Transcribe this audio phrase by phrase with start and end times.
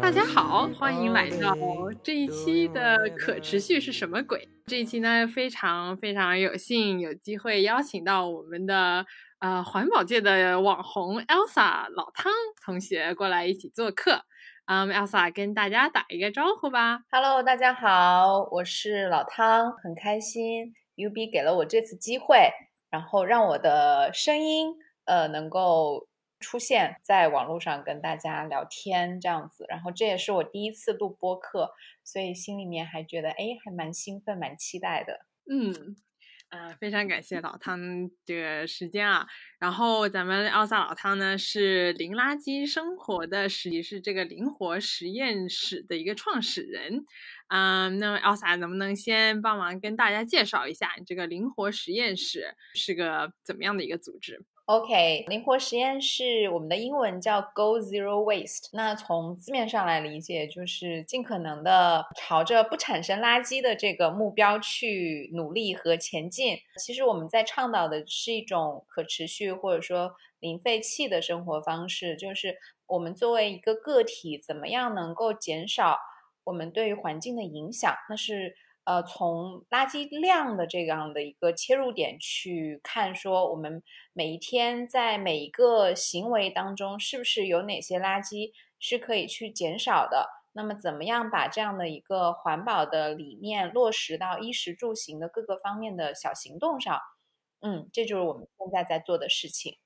[0.00, 1.56] 大家好，欢迎来到
[2.04, 4.48] 这一期的可持续是什么鬼？
[4.66, 9.04] 这一期呢，非常非常有幸有机会邀请到我们的
[9.40, 12.32] 呃环保界的网红 Elsa 老汤
[12.64, 14.22] 同学过来一起做客。
[14.66, 17.00] 嗯，Elsa 跟大家打一个招呼吧。
[17.10, 22.50] Hello，大家好，我是老汤，很开心 UB 给了我这次机会，
[22.88, 24.74] 然后让我的声音
[25.06, 26.06] 呃能够。
[26.44, 31.70] 出现在网络上跟大家聊天这样子，然后这也是我第一次录播客，
[32.04, 35.24] 所以心里面还觉得哎，还蛮兴奋、蛮期待的。
[35.50, 35.96] 嗯，
[36.50, 37.80] 啊，非常感谢老汤
[38.26, 39.26] 这个时间啊。
[39.58, 47.06] 然后咱们奥萨老汤呢是零垃圾生活的，实际是这个灵活实验室的一个创始人。
[47.48, 58.70] 嗯，那么奥萨能不能先帮忙跟大家介绍一下，你这个灵活实验室是个怎么样的一个组织？OK，灵活实验室，我们的英文叫 Go Zero Waste。
[58.72, 66.56] 那从字面上来理解，就是尽可能的朝着不产生垃圾的这个目标去努力和前进。
[66.78, 72.56] 其实我们在倡导的是一种可持续或者说零废弃的生活方式，就是
[72.86, 75.98] 我们作为一个个体，怎么样能够减少
[76.44, 77.94] 我们对于环境的影响？
[78.08, 78.56] 那是。
[78.84, 83.82] 呃，从垃圾量的这样的一个切入点去看，说我们
[84.12, 90.28] 每一天在每一个行为当中，是不是有哪些垃圾是可以去减少的？
[90.52, 97.00] 那么，怎么样把这样的一个环保的理念落实到衣食住行的各个方面的小行动上？
[97.60, 99.78] 嗯，这就是我们现在在做的事情。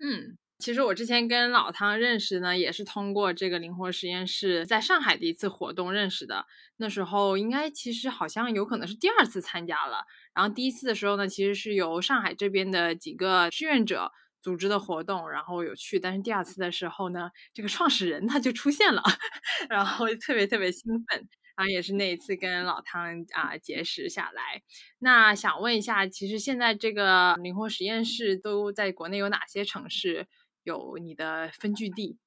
[0.00, 0.38] 嗯。
[0.58, 6.46] 其实我之前跟老汤认识呢，也是通过这个灵活实验室在上海的一次活动认识的。
[6.78, 10.04] 那时候应该其实好像有可能是第二次参加了。
[10.34, 14.10] 然后第一次的时候呢，其实是由上海这边的几个志愿者
[14.42, 16.00] 组织的活动，然后有去。
[16.00, 19.02] 但是第二次的时候呢，这个创始人他就出现了，
[19.70, 21.28] 然后特别特别兴奋。
[21.56, 24.62] 然后也是那一次跟老汤啊结识下来。
[25.00, 30.28] 那想问一下，其实现在这个灵活实验室都在国内有哪些城市？
[30.68, 32.18] 有你的分据地，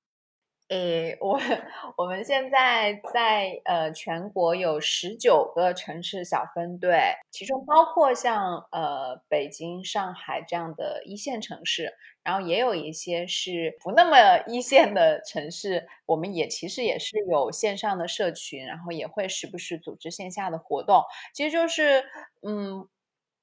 [0.70, 1.40] 诶，我
[1.98, 11.94] 我们现在在呃全国有十九个城市小分队，其中包括像呃北京、上海这样的一线城市，
[12.24, 21.04] 然后也有一些是不那么 一线的城市，我们也其实也是有线上的社群，然后也会时不时组织线下的活动，
[21.34, 22.04] 其实就是
[22.44, 22.88] 嗯。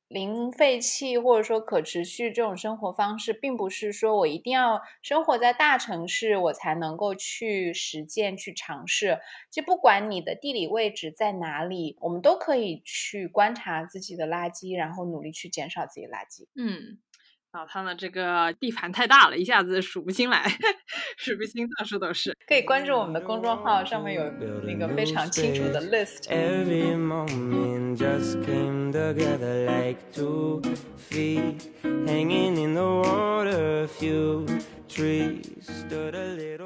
[0.08, 9.18] 零废弃或者说可持续这种生活方式，并不是说我一定要生活在大城市，我才能够去实践、去尝试。
[9.50, 16.46] 就不管你的地理位置在哪里，我们都可以去观察自己的垃圾，然后努力去减少自己垃圾。
[16.56, 16.98] 嗯。
[17.52, 20.44] 老汤的这个地盘太大了，一下子数不清来，
[21.16, 22.36] 数不清到处都是。
[22.46, 24.22] 可以关注我们的公众号，上面有
[24.62, 26.28] 那个非常清楚的 list。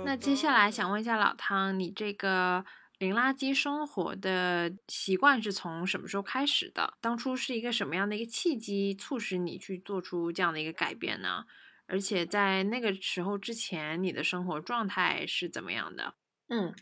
[0.04, 2.64] 那接下来想问一下老汤，你这个。
[3.02, 6.94] 零垃圾生活的习惯是从什么时候开始的？
[7.00, 11.44] 当初是一个什么样的一个契机促使你去做出这样的一个改变呢？
[11.88, 16.14] 而且在那个时候之前，你的生活状态是怎么样的？
[16.48, 16.72] 嗯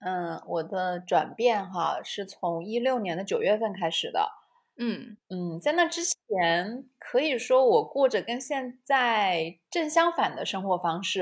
[0.00, 4.28] 嗯，我的转变哈是从一六年的九月份开始的。
[4.76, 11.20] 嗯嗯，在那之前，可以说我过着跟现在正相反的生活方式，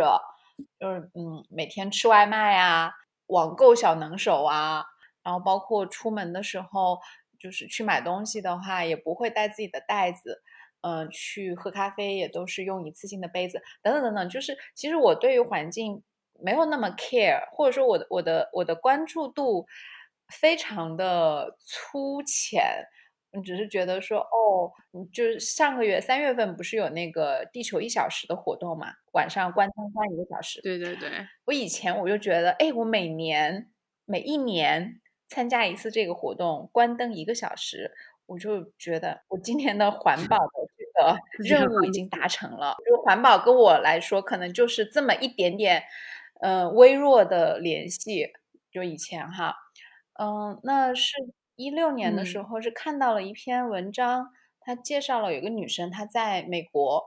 [0.81, 2.93] 就是嗯，每天吃外卖呀。
[3.29, 4.85] 网购小能手啊，
[5.23, 6.99] 然后包括出门的时候，
[7.39, 10.43] 就是去买东西的话，也不会带自己的袋子，
[10.83, 14.29] 嗯，去喝咖啡也都是用一次性的杯子，等等等等。
[14.29, 16.03] 就是其实我对于环境
[16.41, 19.67] 没有那么 care，或者说我的我的我的关注度
[20.29, 22.85] 非常的粗浅。
[23.33, 24.73] 你只是觉得说，哦，
[25.13, 28.93] 就是上个月三月份不是有那个地球一小时的活动嘛？
[29.13, 30.61] 晚上关灯关一个小时。
[30.63, 31.11] 对对对，
[31.45, 33.71] 我以前我就觉得，哎，我每年
[34.07, 37.93] 每一年参加一次这个活动，关灯一个小时，
[38.27, 42.75] 我就觉得我今年的环保的这个 任务已经达成了。
[42.87, 45.83] 就环保跟我来说，可能就是这么一点点，
[46.41, 48.33] 呃，微弱的联系。
[48.71, 49.55] 就以前哈，
[50.21, 51.13] 嗯，那是。
[51.59, 57.05] 一六年的时候是看到了一篇文章，他介绍了有个女生她在美国，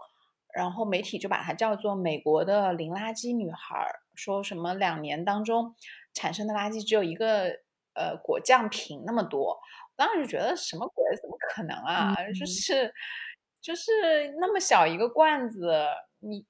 [0.53, 5.73] 然后媒体就把她叫做美国的零垃圾女孩，说什么两年当中
[6.13, 7.61] 产生的垃圾只有一个
[7.93, 9.57] 呃果酱瓶那么多，
[9.95, 12.13] 当时就觉得什么鬼，怎么可能啊？
[12.37, 12.93] 就是
[13.61, 15.85] 就是那么小一个罐子，
[16.19, 16.45] 你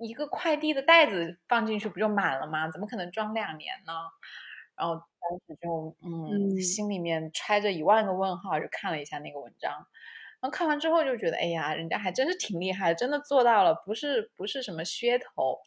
[0.00, 2.68] 一个快递的袋子放进去不就满了吗？
[2.68, 3.92] 怎么可能装两年呢？
[4.74, 9.72] 然后当时就嗯，心里面揣着一万个问号，就看了一下那个文章。
[10.40, 15.58] 然后看完之后就觉得，哎呀，人家还真是挺厉害，真的做到了，不是不是什么噱头。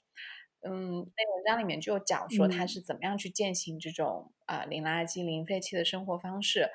[0.63, 6.69] 嗯，那个文章里面就讲说他是怎么样去践行这种啊零垃圾、零废弃的生活方式。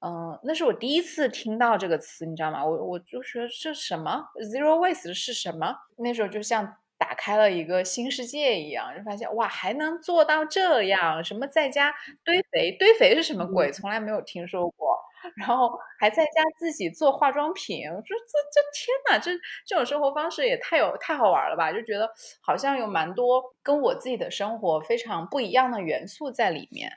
[0.00, 2.64] 嗯，那是我第一次听到这个词，你知道吗？
[2.64, 5.74] 我我就说这什么 zero waste 是什么？
[5.96, 11.22] 那时候就像打开了一个新世界一样，就发现哇，还能做到这样？
[11.24, 11.94] 什么在家
[12.24, 12.76] 堆肥？
[12.78, 13.70] 堆肥是什么鬼？
[13.72, 14.98] 从来没有听说过。
[15.36, 18.14] 然后还在家自己做化妆品，我说这
[18.52, 19.30] 这天呐，这
[19.66, 21.72] 这种生活方式也太有太好玩了吧？
[21.72, 22.06] 就觉得
[22.42, 26.92] 好像有蛮多跟我自己的生活非常不一样的元素在里面，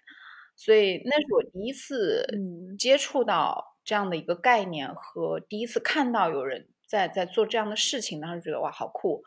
[0.57, 2.27] 所以那是我第一次
[2.77, 9.23] 接触到这样的一个概念和第一次看到有人在在做这样的事情，当时觉得哇好酷，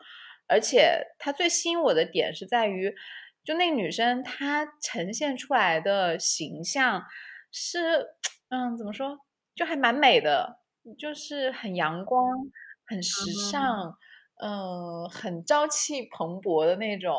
[0.51, 2.93] 而且它最吸引我的点是在于，
[3.43, 7.03] 就那个女生她呈现出来的形象
[7.51, 8.15] 是。
[8.53, 9.17] 嗯，怎么说？
[9.55, 10.59] 就还蛮美的，
[10.99, 12.21] 就是很阳光、
[12.85, 13.97] 很时尚，
[14.43, 17.15] 嗯，很朝气蓬勃的那种。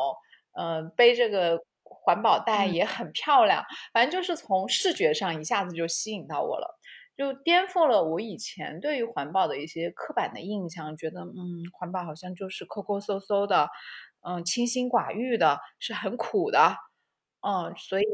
[0.55, 6.79] 嗯，背这个环保袋也很漂亮，反正就是从视觉上一下子就吸引到我了，
[7.15, 13.69] 就颠覆了我以前对于环保的一些刻板的印象，觉得嗯，环保好像就是抠抠搜搜的，
[14.21, 16.75] 嗯，清心寡欲的，是很苦的。
[17.41, 18.05] 嗯，所以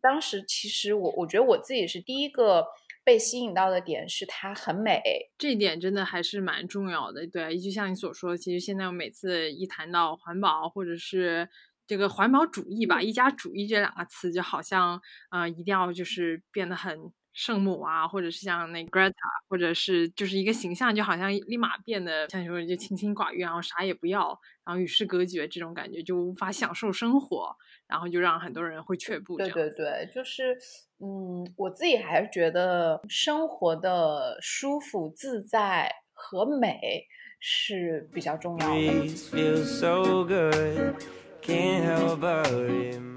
[0.00, 2.66] 当时其实我我觉得我自己是第一个
[3.04, 5.00] 被吸引到的点是它很美，
[5.38, 7.26] 这一点真的还是蛮重要的。
[7.28, 11.48] 对，就像你所说的，其实现在我每次一谈到环保或者是
[11.86, 17.12] 这个环保主义吧，一家主义这两个词，就好像啊一定要就是变得很。
[17.32, 19.12] 圣母啊，或者是像那 Greta，
[19.48, 27.54] 或者是就是一个形象，就好像立马变得像你说就清心寡欲，然后啥也不要，然后与世隔绝这种感觉，就无法享受生活，
[27.86, 29.36] 然后就让很多人会却步。
[29.36, 30.58] 对对对，就是
[30.98, 37.06] 嗯，我自己还是觉得生活的舒服自在和美
[37.38, 38.80] 是比较重要的。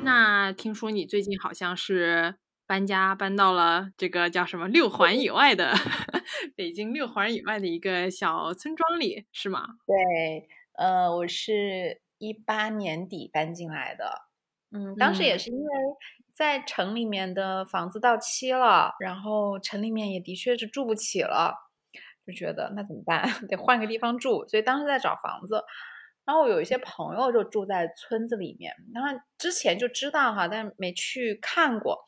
[0.04, 2.36] 那听说你最近好像是。
[2.72, 5.74] 搬家搬到了这个叫什么六环以 外的
[6.56, 9.66] 北京六环以外的一个小村庄里，是吗？
[9.86, 10.48] 对，
[10.78, 14.22] 呃，我是一八年底搬进来的，
[14.72, 15.70] 嗯，当时也是因为
[16.34, 21.54] 在城里面的房子到期了，然后城里面也的确是住不起了，
[22.26, 23.22] 就觉得那怎么办？
[23.50, 25.62] 得换个地方住，所以当时在找房子，
[26.24, 32.06] 然后我有一些朋友就住在村子里面，然后之前就知道哈，但没去看过。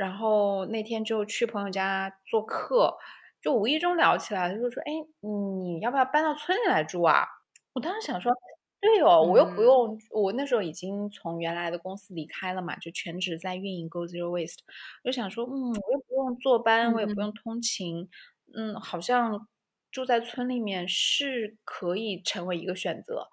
[0.00, 2.96] 然后那天就去朋友家做客，
[3.38, 7.26] 就无意中聊起来，他就说：“哎，你要不要搬到村里来住啊？”
[7.74, 8.32] 我当时想说
[8.80, 14.60] ：“对哦，我又不用，我那时候已经从原来的公司离开了嘛，就全职在运营 Go Zero Waste。
[15.04, 18.08] 就想说，嗯，我又不用坐班，我也不用通勤，
[18.54, 19.46] 嗯，好像
[19.90, 23.28] 住在村里面是可以成为一个选择。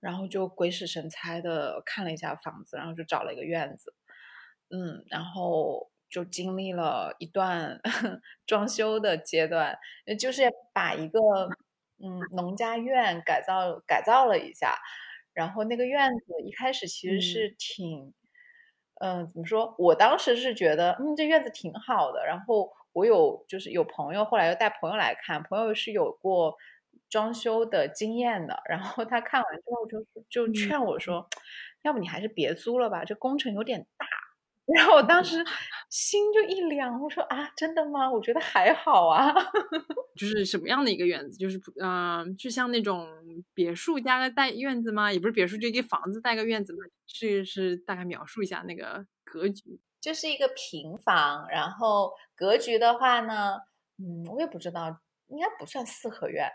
[0.00, 3.94] 然后就鬼使神差的看了一下房子，然后就找了一个院子，
[4.70, 5.88] 嗯，然后。
[6.10, 7.80] 就经历了一段
[8.46, 9.78] 装修的阶段，
[10.18, 11.20] 就是把一个
[12.02, 14.76] 嗯农家院改造改造了一下，
[15.32, 18.12] 然后那个院子一开始其实是挺，
[19.00, 19.74] 嗯，怎么说？
[19.78, 26.56] 我当时是觉得嗯这院子挺好的，然后我有就是有朋友后来又带朋友来看，朋友是有过
[27.08, 31.28] 装修的经验的，然后他看完之后就就劝我说，
[31.82, 34.06] 要不你还是别租了吧，这工程有点大。
[34.74, 35.44] 然后我当时
[35.88, 38.10] 心就一凉，我说啊，真的吗？
[38.10, 39.34] 我觉得还好啊。
[40.16, 41.36] 就是什么样的一个院子？
[41.38, 43.08] 就是嗯，就像那种
[43.54, 45.12] 别墅加个带院子吗？
[45.12, 46.78] 也不是别墅，就一个房子带个院子吗？
[47.06, 49.80] 是是，大概描述一下那个格局。
[50.00, 53.56] 就是一个平房，然后格局的话呢，
[53.98, 55.00] 嗯，我也不知道。
[55.30, 56.50] 应该不算四合院，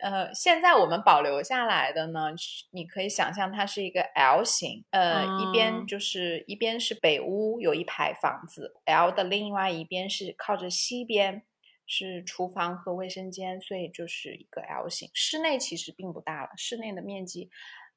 [0.00, 2.30] 呃，现在我们保留下来的呢，
[2.70, 11.44] 你可以想象它是一个 L 型，呃，一边就是一边是北屋，有一排房子，L 的另外一边是靠着西边，
[11.86, 15.08] 是厨房和卫生间，所以就是一个 L 型。
[15.14, 17.48] 室内其实并不大了，室内的面积，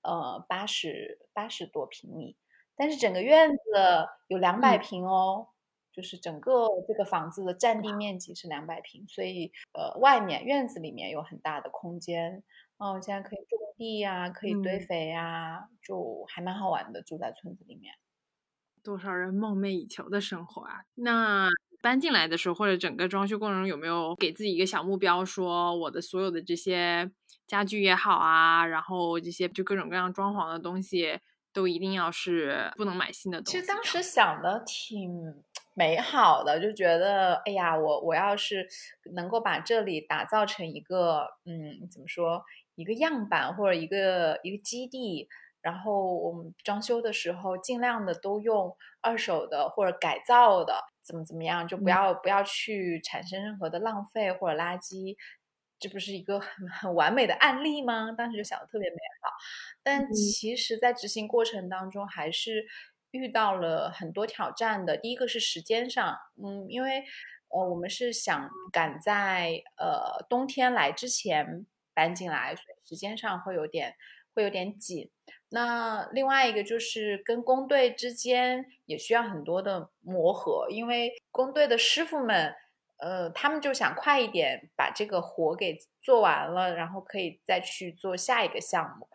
[0.04, 2.38] 呃，八十八十多平米，
[2.76, 3.58] 但是整个院子
[4.28, 5.48] 有两百平哦。
[5.98, 12.44] 就是整个这个房子的占地面积是两百平，所以呃，外面院子里面有很大的空间，
[12.78, 17.96] 嗯，现在可以种地呀，可以堆肥呀，就还蛮好玩的，住在村子里面，
[18.84, 20.84] 多少人梦寐以求的生活啊！
[20.94, 21.50] 那
[21.82, 27.10] 搬进来的时候或者整个装修过程中有没有给自己一个小目标，说我的所有的这些
[27.48, 31.20] 家具也好啊，然后这些就各种各样装潢的东西
[31.54, 33.54] 都一定要是不能买新的东西。
[33.54, 35.44] 其实当时想的挺
[35.78, 38.68] 美好的，就觉得哎呀，我我要是
[39.14, 42.44] 能够把这里打造成一个嗯，怎么说，
[42.76, 45.30] 一个样板或者一个一个基地。
[45.62, 55.18] 然后我们装修的时候，尽量的都用二手的或者改造的，怎么怎么样，就不要不要去产生任何的浪费或者垃圾，
[55.80, 58.12] 这不是一个很很完美的案例吗？
[58.18, 59.32] 当时就想的特别美好，
[59.84, 62.66] 但其实，在执行过程当中，还是
[63.18, 64.96] 遇到了很多挑战的。
[64.96, 67.04] 第一个是时间上，嗯，因为
[67.50, 73.96] 呃，我们是想赶在呃冬天来之前搬进来，所以时间上会有点
[74.34, 75.10] 会有点紧。
[75.50, 82.54] 那另外一个就是跟工队之间也需要很多的磨合，因为工队的师傅们，
[82.98, 89.08] 呃，他们就想快一点把这个活给做完了，然后可以再去做下一个项目。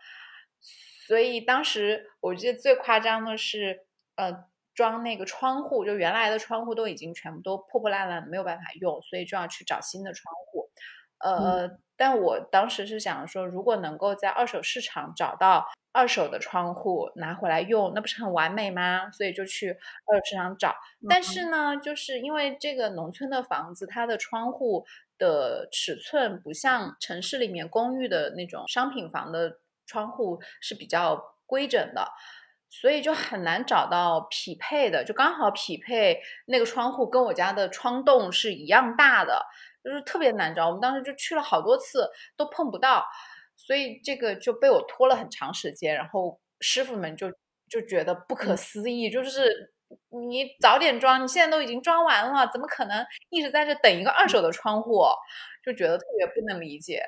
[1.07, 3.85] 所以当时我记得最夸张的是，
[4.17, 10.69] 呃，装那个窗户，就原来的窗户都已经全部都破破烂烂，没有办法用，所以就要去找新的窗户。
[11.19, 15.67] 呃，但我当时是想说，如果能够在二手市场找到。
[15.95, 19.11] 二手的窗户拿回来用，那不是很完美吗？
[19.11, 19.73] 所以就去
[20.07, 20.75] 二手市场找。
[21.07, 24.87] 但是呢，就是因为这个农村的房子，它的窗户
[25.19, 32.09] 的尺寸不像城市里面公寓的那种商品房的窗户是比较规整的，
[32.75, 39.45] 所以就很难找到匹配的，就刚好匹配那个窗户跟我家的窗洞是一样大的，
[39.85, 40.69] 就是特别难找。
[40.69, 43.05] 我们当时就去了好多次，都碰不到。
[43.57, 47.31] 所以这个就被我拖了很长时间，然后师傅们就
[47.69, 49.75] 就觉得不可思议，就是
[50.09, 55.05] 你早点装，你现在都已经装完了，怎么可能一直在这等一个二手的窗户？
[55.63, 57.05] 就觉得特别不能理解。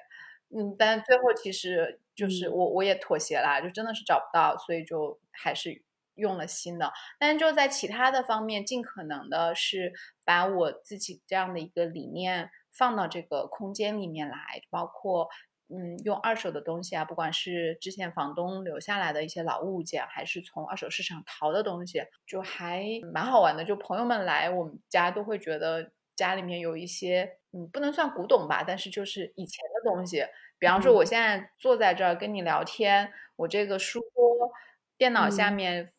[0.51, 5.83] 嗯，但最后其实就是我我也妥协啦，就真的是找不到，所以就还是
[6.15, 6.93] 用了新的。
[7.19, 9.93] 但是就在其他的方面，尽可能的是
[10.25, 15.29] 把我自己这样的一个理念放到这个空间里面来，包括。
[15.71, 22.85] 嗯，用二手的东西啊，不管是之前房东留下来的一些老物件，还是从二手市场淘的东西，就还
[23.15, 23.65] 蛮好玩的。
[23.65, 30.25] 就朋友们来我们家都会觉得家里面有一些，嗯，不能算古董吧，但是就是以前的东西。
[30.59, 34.51] 比方说，我现在坐在这儿跟你聊天，我这个书桌、
[34.99, 35.93] 电脑下面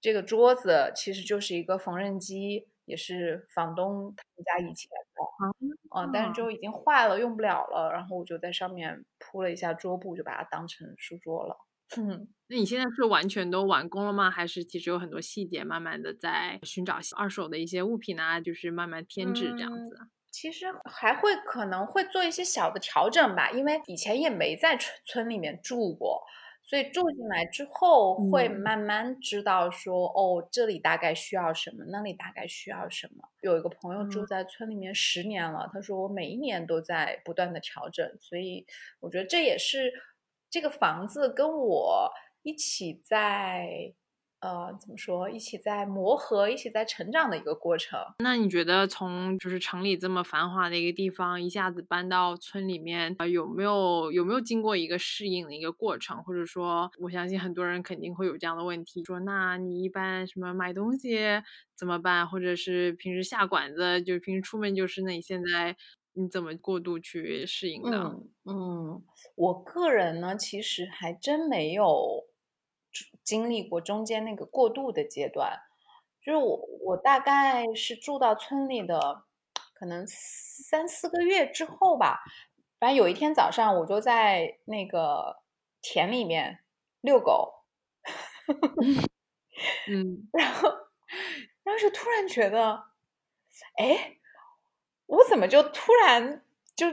[0.00, 2.68] 这个桌子，其实就是一个缝纫机。
[2.86, 5.22] 也是房东他们家以前的，
[5.96, 7.88] 嗯，但是就已经坏了，用不了了。
[7.92, 11.56] 然后我就在上面铺了一下桌布，就把它当成书桌了。
[12.48, 14.28] 那你现在是完全都完工了吗？
[14.28, 19.96] 还是其实有很多细节，慢慢的在寻找二手的一些物品啊，就是慢慢添置这样子？
[20.30, 26.22] 其实还会可能会做一些小的调整吧，因为以前也没在村村里面住过。
[26.62, 33.28] 所以住进来之后，会慢慢知道说，哦，这里大概需要什么，那里大概需要什么。
[33.40, 38.64] 有一个朋友住在村里面十年了，他说我每一年都在不断的调整，所以
[39.00, 39.92] 我觉得这也是
[40.48, 42.08] 这个房子跟我
[42.42, 43.92] 一起在。
[44.40, 45.28] 呃，怎么说？
[45.28, 47.98] 一起在磨合，一起在成长的一个过程。
[48.18, 56.22] 那你觉得从就是城里这么繁华的一个地方，一下子搬到村里面，呃，有没有有没有经过一个适应的一个过程？
[56.24, 61.18] 或者说，我相信很多人肯定会有这样的问题，说那你一般什么买东西
[61.76, 62.26] 怎么办？
[62.28, 65.76] 或者是平时下馆子，就是平时出门就是，那你现在
[66.14, 68.16] 你怎么过度去适应的？
[68.44, 69.02] 嗯，
[69.36, 72.29] 我个人呢，其实还真没有。
[73.30, 75.60] 经历过中间那个过渡的阶段，
[76.20, 79.22] 就是我我大概是住到村里的，
[79.72, 82.24] 可能三四个月之后吧。
[82.80, 85.42] 反正有一天早上，我就在那个
[85.80, 86.58] 田里面
[87.00, 87.62] 遛狗，
[89.86, 90.68] 嗯，然后
[91.62, 92.82] 当时突然觉得，
[93.76, 94.16] 哎，
[95.06, 96.44] 我怎么就突然
[96.74, 96.90] 就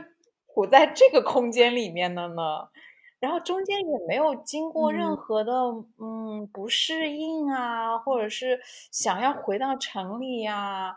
[0.54, 2.70] 处在这个空间里面了呢？
[3.20, 5.52] 然后中间也没有经过任何的
[6.00, 8.60] 嗯不适应啊，或者是
[8.92, 10.96] 想要回到城里呀，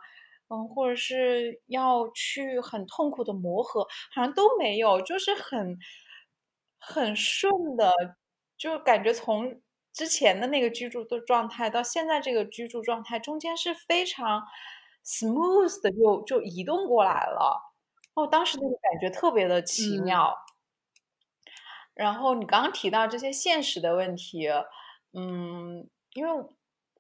[0.49, 3.83] 嗯，或者是要去很痛苦的磨合，
[4.15, 5.79] 好像都没有，就是很
[6.79, 7.93] 很顺的，
[8.57, 9.61] 就感觉从
[9.93, 14.43] 之前的那个居住的状态到现在这个居住状态，中间是非常
[15.05, 17.61] smooth 的，就就移动过来了。
[18.15, 20.37] 哦，当时那个感觉特别的奇妙。
[22.01, 24.49] 然后你刚刚提到这些现实的问题，
[25.13, 26.45] 嗯，因为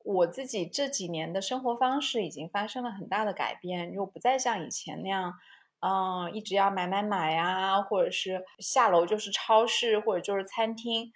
[0.04, 5.32] 我自己这几年的生活方式已经发生了很大的改变，又不再像以前那样，
[5.80, 11.10] 嗯，一直要买买买啊，或者是下楼就是超市或者就是餐厅。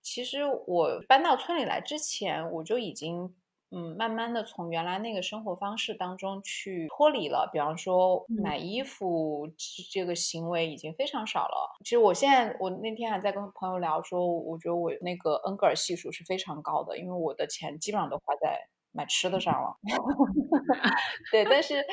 [0.00, 3.34] 其实我搬到村里来之前，我就已经。
[3.74, 7.50] 嗯，慢慢的从原来那个生活方式当中去脱离了。
[7.52, 9.48] 比方说买衣服
[9.90, 11.76] 这个行为已经非常少了。
[11.82, 18.60] 其实我现在，我那天还在跟朋友聊说，我觉得我那个恩格尔系数是非常高的，因为我的钱基本上都花在
[18.92, 19.76] 买吃的上了。
[21.32, 21.84] 对，但是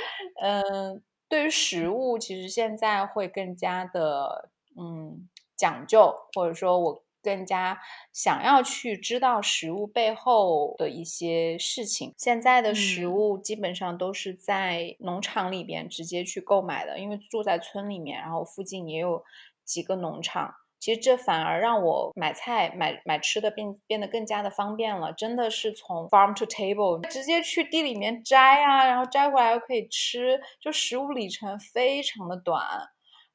[0.41, 7.03] 嗯，对于食物，其实现在会更加的嗯讲究，或者说我。
[7.21, 7.79] 更加
[8.13, 12.13] 想要去知道食物背后的一些事情。
[12.17, 19.23] 现在的食物基本上都是在农场里边直接去购买的，因为住在村里面，然后附近也有
[19.63, 20.53] 几个农场。
[20.79, 25.13] 其实这反而让我买菜、买买吃的变变得更加的方便了。
[25.13, 32.65] 真的是从 farm to table，直接去地里面摘啊，然后摘回来又可以吃，就食物里程非常的短。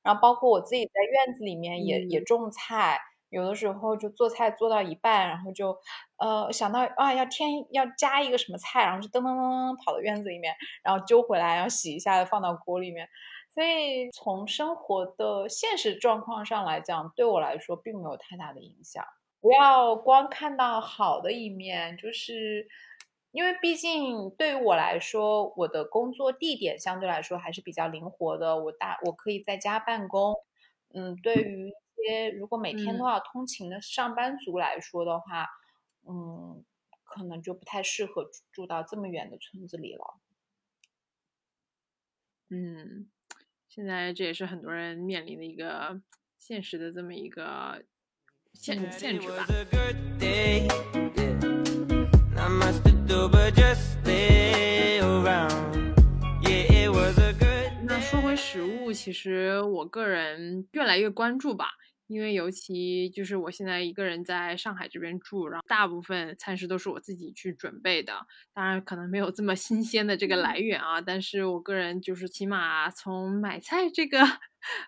[0.02, 0.92] 然后包括我自己在
[1.26, 2.98] 院子里面也也种菜。
[3.28, 5.76] 有的时候就做菜做到一半，然后就，
[6.16, 13.08] 呃，想到啊要添要加一个什么菜，然后就噔噔噔噔跑到院子里面，然后揪回来，然后洗一下放到锅里面。
[13.52, 19.04] 所以从生活的现实状况上来讲，对我来说并没有太大的影响。
[19.40, 22.68] 不要光看到好的一面，就是
[23.32, 30.34] 因为毕竟对于我来说，我的工作地点相对来说还是比较灵活的，我大我可以在家办公。
[30.94, 31.72] 嗯，对于。
[32.02, 35.46] 些如果每天都要通勤的上班族来说的话，
[36.08, 36.64] 嗯，
[37.04, 40.20] 可能就不太适合住到这么远的村子里了。
[42.50, 43.08] 嗯，
[43.68, 46.00] 现在这也是很多人面临的一个
[46.38, 47.84] 现实的这么一个
[48.52, 49.46] 限限制吧。
[57.88, 61.70] 那说回食物，其实我个人越来越关注吧。
[62.06, 68.26] 因为尤其就是我现在一个人在上海这边住，然后大部分餐食都是我自己去准备的。
[68.54, 74.20] 当然可能没有这么新鲜的这个来源啊，但是我个人就是起码从买菜这个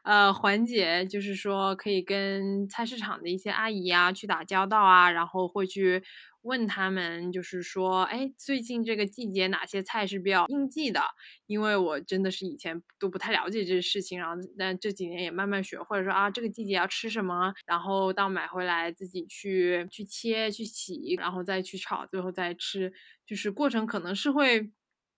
[0.04, 6.02] 呃环节，就是说可以跟菜市场的一些阿姨啊去打交道啊，然后会去。
[6.48, 11.00] 问他们就是说，哎，最近这个季节哪些菜是比较应季的？
[11.46, 22.92] 因为我真的是以前都不太了解这些事情，然后但这几年也慢慢学，或者说啊，这个季节要吃什么，然后到买回来自己去去切、去洗，然后再去炒，最后再吃，
[23.26, 24.72] 就是过程可能是会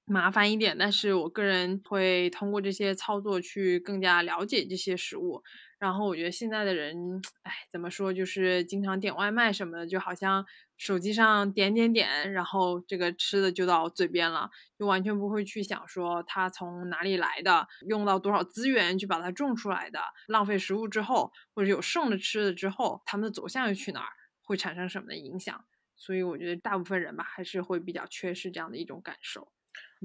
[0.05, 5.43] 麻烦一点，但是我个人会通过这些操作去更加了解这些食物。
[5.79, 10.45] 然后我觉得现在的人，哎，怎么说，就是经常点外卖什么的，就好像
[10.81, 24.09] 手机上点点点，然后这个吃的就到嘴边了，就完全不会去想说它从哪里来的，用到多少资源去把它种出来的，浪费食物之后，或者有剩的吃的之后，它们的走向又去哪儿，
[24.43, 25.63] 会产生什么的影响？
[25.97, 29.53] 所以我觉得大部分人吧，还是会比较缺失这样的一种感受。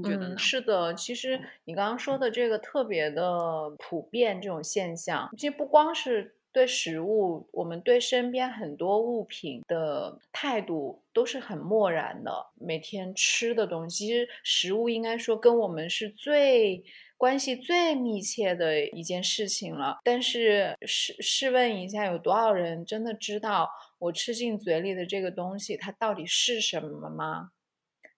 [0.03, 12.31] 嗯，是的，其实你刚刚说的这个特别的普遍，这种现象，其实不光是对食物，我们对身边很多物品的态度都是很漠然的。
[12.57, 16.81] 每天吃的东西，其实食物应该说跟我们是最
[17.17, 19.97] 关系最密切的一件事情了。
[20.01, 27.49] 但是试试问一下，有多少人真的知道我吃进嘴里的这个东西，它到底是什么吗？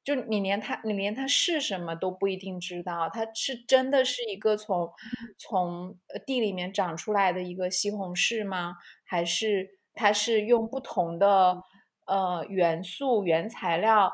[0.08, 4.90] 就你连它，你连它是什么都不一定知道，它是真的是一个从
[5.38, 8.76] 从地里面长出来的一个西红柿吗？
[9.04, 11.62] 还是它是用不同的
[12.06, 14.10] 呃元素原材料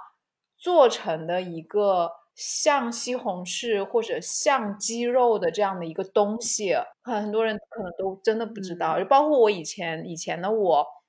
[0.58, 6.74] 做成的一个像西红柿或者像鸡肉的这样的一个东西？
[7.04, 11.03] 很多人可能都真的不知道，就包括我以前以前的我。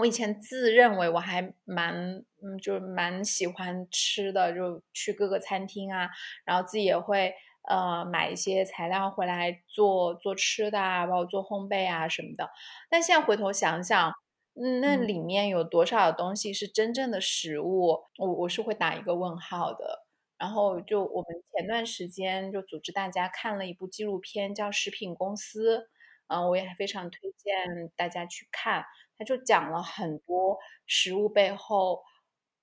[0.00, 1.94] 我以前自认为我还蛮，
[2.42, 6.08] 嗯，就是蛮喜欢吃的，就去各个餐厅啊，
[6.44, 7.34] 然后自己也会
[7.68, 12.50] 呃买一些材料回来做做吃的啊，包括做烘焙啊什么的。
[12.88, 14.12] 但现在回头想想，
[14.54, 18.00] 嗯，那里面有多少东西是真正的食物？
[18.18, 20.06] 我我是会打一个问号的。
[20.38, 25.78] 然后就我们前段时间就组织大家看了一部纪录片，叫《食品公司》，
[26.28, 28.82] 嗯，我也非常推荐大家去看。
[29.20, 32.00] 他就讲了很多食物背后，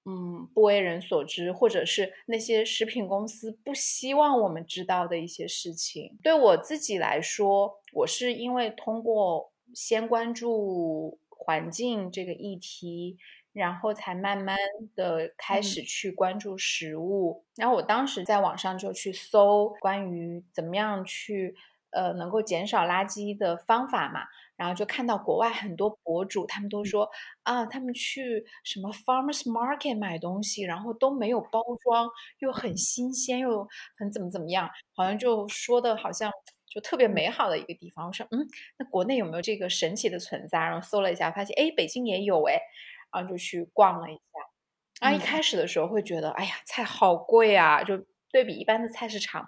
[0.06, 6.18] 嗯，不为人所知，或者是那些食品公司不希望我们知道的一些事情。
[6.24, 13.20] 对我自己来说，我是因为通过先关注环境这个议题，
[13.54, 14.58] 然后才慢慢
[14.96, 17.46] 的开始去关注食物。
[17.56, 21.56] 然后我当时在网上就去搜关于怎么样去。
[21.90, 24.20] 呃能够减少垃圾的方法嘛。
[24.58, 27.08] 然后就看到国外很多博主，他们都说
[27.44, 33.68] 啊，他们去什么 farmers market 买东西，然后都没有包装，又很新鲜，又
[33.98, 36.32] 很怎么怎么样，好像就说的好像
[36.68, 38.08] 就特别美好的一个地方。
[38.08, 38.48] 我说嗯，
[38.80, 40.60] 那国内有没有这个神奇的存在？
[40.60, 42.60] 然后搜了一下，发现哎，北京也有哎，
[43.14, 44.22] 然后就去逛了一下。
[45.00, 47.96] 然后一开始的时候会觉得，哎呀，菜好贵啊，就
[48.32, 49.48] 对比一般的菜市场，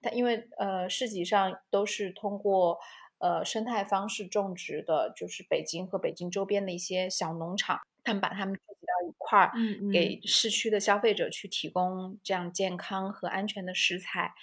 [0.00, 2.78] 它因为呃市集上都是通过。
[3.18, 14.34] 呃，生态方式种植的，就是北京和北京周边的一些小农场，他们把它们聚集到一块儿，嗯给市区的消费者去提供这样健康和安全的食材。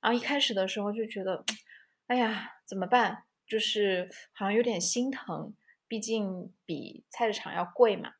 [0.00, 1.44] 然后一开始的时候就觉得，
[2.06, 3.24] 哎呀，怎么办？
[3.46, 5.52] 就是好像有点心疼，
[5.88, 8.12] 毕竟比菜市场要贵嘛。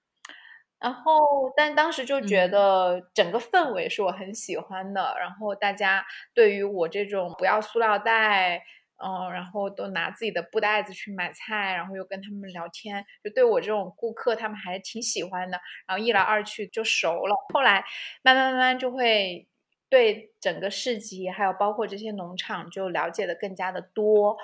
[0.80, 5.14] 然后，但当时就觉得整个氛围是我很喜欢的。
[5.20, 8.64] 然后大家对于我这种不要塑料袋。
[9.02, 15.58] 嗯，然后都拿自己的布袋子去买菜，然后又跟他们聊天，就对我这种顾客，他们还挺喜欢的。
[15.86, 17.84] 然后一来二去就熟了，后来
[18.22, 19.48] 慢慢慢慢就会
[19.88, 24.36] 对整个市集，还有包括这些农场，就了解的更加的多。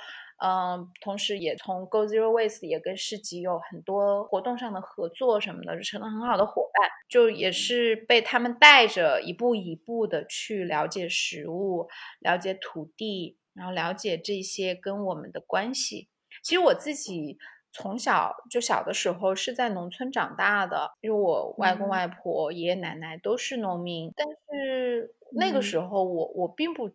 [0.45, 6.90] 嗯，同时也从 Go Zero Waste 也跟市集有很多活动上的合作什么的，就成了很好的伙伴。
[7.09, 11.88] 就也是被他们带着一步一步的去了解食物，
[12.21, 13.38] 了解土地。
[13.57, 16.09] 然后了解这些跟我们的关系。
[16.42, 17.38] 其实我自己
[17.73, 24.12] 从小就小的时候是在农村长大的，因为我外公外婆、爷爷奶奶都是农民。
[24.14, 26.90] 但是那个时候我我并不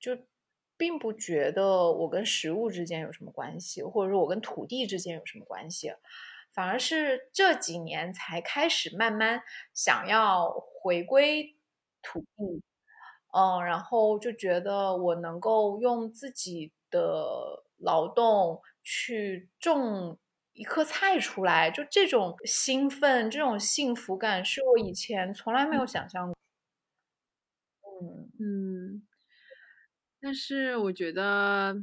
[0.00, 0.16] 就
[0.76, 5.92] 并不觉得我跟食物之间有什么关系，或者说我跟土地之间有什么关系，
[6.52, 11.56] 反而是这几年才开始慢慢想要回归
[12.02, 12.62] 土地。
[13.34, 20.16] 嗯，然后就觉得我能够用自己的劳动去种
[20.52, 26.34] 一棵菜出来，就这种兴奋、这种幸福感，是我以前从来没有想象过。
[27.82, 29.06] 嗯嗯，
[30.20, 31.74] 但是我觉得。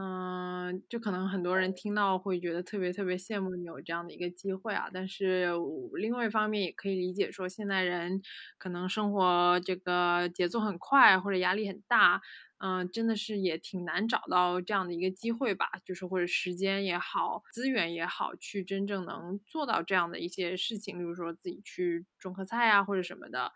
[0.00, 4.88] 嗯，就可能很多人听到会觉得特别特别羡慕你有这样的一个机会啊。
[4.94, 5.50] 但是
[5.94, 8.22] 另外一方面也可以理解说，现在人
[8.58, 12.20] 可能生活这个节奏很快，或者压力很大，
[12.58, 15.68] 嗯，真的是也挺难找到这样的一个机会吧。
[15.84, 23.52] 就是或者时间也好，资源也好，去真正能做到这样的一些事情，比如说自己去种棵菜啊，或者什么的。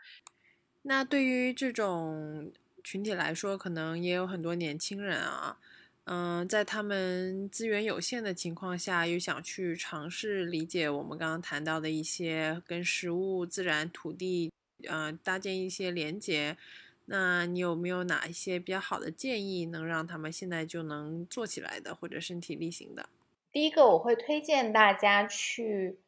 [0.83, 2.53] 那对于这种
[2.83, 5.59] 群体来说，可能也有很多年轻人啊。
[6.05, 14.51] 嗯，在他们资源有限的情况下，又想去尝试理解我们刚刚谈到的一些跟食物、自然、土地，
[14.89, 16.57] 嗯，搭建一些连接。
[17.05, 23.09] 那你有没有哪一些比较好的建议，能让他们现在就能做起来的，或者身体力行的？
[23.53, 26.01] 第一个，我会推荐大家去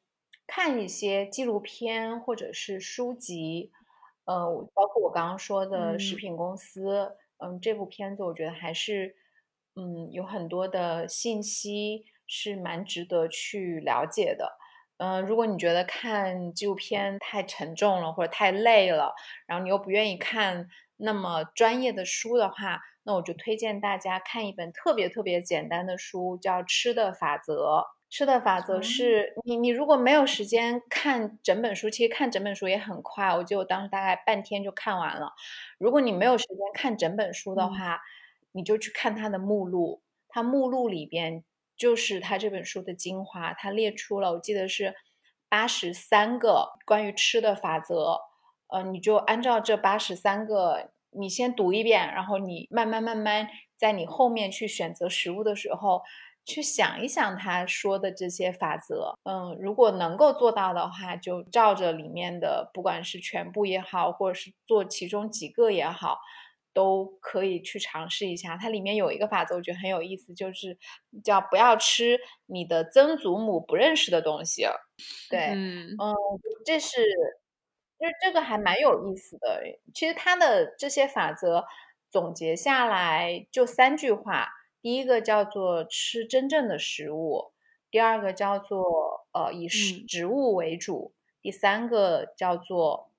[0.45, 3.71] 看一些纪录片或者是书籍，
[4.25, 9.15] 呃，包括我刚刚说的食品公司，嗯，这部片子我觉得还是。
[9.77, 14.57] 嗯，有很多的信息是蛮值得去了解的。
[14.99, 19.13] 嗯，如果你觉得看纪录片太沉重了或者太累了，
[19.47, 27.79] 然后你又不愿意看那么专业的书的话，那我就推荐大家看一本特别特别简单的书，叫《吃的法则》。
[28.11, 35.33] 吃的法则是你，你如果没有时间看整本书，其实看整本书也很快，我记得我当时大概半天就看完了。
[35.79, 38.01] 如果你没有时间看整本书的话，
[38.55, 41.45] 你就去看它的目录，它目录里边
[41.77, 44.95] 就是它这本书的精华，它列出了我记得是
[45.49, 48.21] 八十三个关于吃的法则，
[48.69, 56.03] 呃，你就按照这八十三个，你先读一遍，然后你慢慢慢慢在你后面去选择食物的时候，
[56.45, 66.21] 去想一想他说的这些法则，嗯，如果能够做到的话，就照着里面的，不管是全部也好，或者是做其中几个也好。
[66.75, 70.77] 都可以去尝试一下，它里面有一个法则，我觉得很有意思，就是
[71.23, 74.67] 叫不要吃你的曾祖母不认识的东西。
[75.31, 75.97] 对，嗯，
[76.67, 77.01] 这是，
[77.99, 79.63] 就是这个还蛮有意思的。
[79.95, 81.65] 其实它的这些法则
[82.11, 84.49] 总结下来就三句话：
[84.83, 87.53] 第一个叫做吃真正的食物；
[87.91, 93.13] 第二个叫做呃以食植物为主；第三个叫做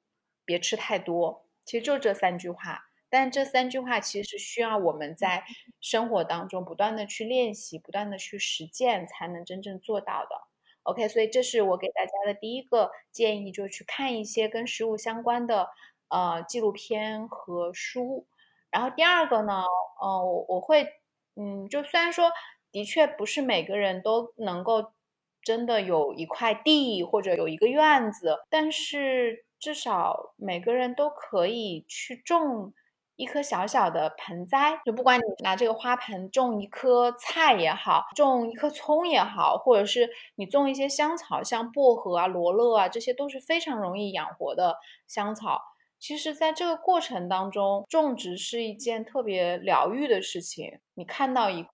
[0.44, 1.46] 别吃太多。
[1.64, 2.85] 其实就这三句话。
[3.18, 5.46] 但这三句话其实是需要我们在
[5.80, 10.36] 生活当中不断的去练习，不断的去实践，才能真正做到的。
[10.84, 15.70] OK，所以这是我给大家的第一个建议，就是去看一些跟食物相关的
[16.10, 18.28] 呃纪录片和书。
[18.70, 19.64] 然后第二个呢，
[20.02, 20.86] 呃，我我会
[21.38, 22.30] 嗯，就虽然说
[22.70, 24.92] 的确不是每个人都能够
[25.42, 32.74] 真的有一块地或者有一个院子，但是至少每个人都可以去种。
[33.16, 45.62] 一颗小小的盆栽，就不管你拿这个花盆种一棵菜也好，种一棵葱也好，或者是你种一些香草，像薄荷啊、罗勒啊，这些都是非常容易养活的香草。
[46.00, 50.80] 其实，在这个过程当中，种植是一件特别疗愈的事情。
[50.96, 51.70] 你看到一个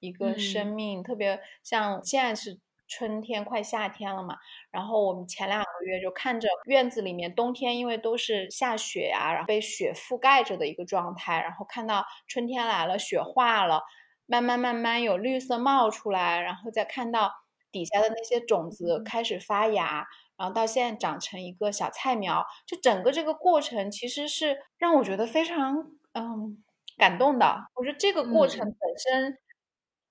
[0.00, 2.58] 一个生命，特别像现在是。
[2.86, 4.36] 春天快夏天了嘛，
[4.70, 13.82] 然后我们前两个月就看着院子里面冬天，因为都是下雪呀，然后被雪覆盖着的一个状态，然后看到春天来了，雪化了，
[14.26, 17.32] 慢慢慢慢有绿色冒出来，然后再看到
[17.72, 25.76] 底下的那些种子开始发芽，然后到现在长成一个小菜苗，就整个这个过程其实是让我觉得非常
[26.12, 26.62] 嗯
[26.98, 27.66] 感动的。
[27.74, 29.38] 我觉得这个过程本身。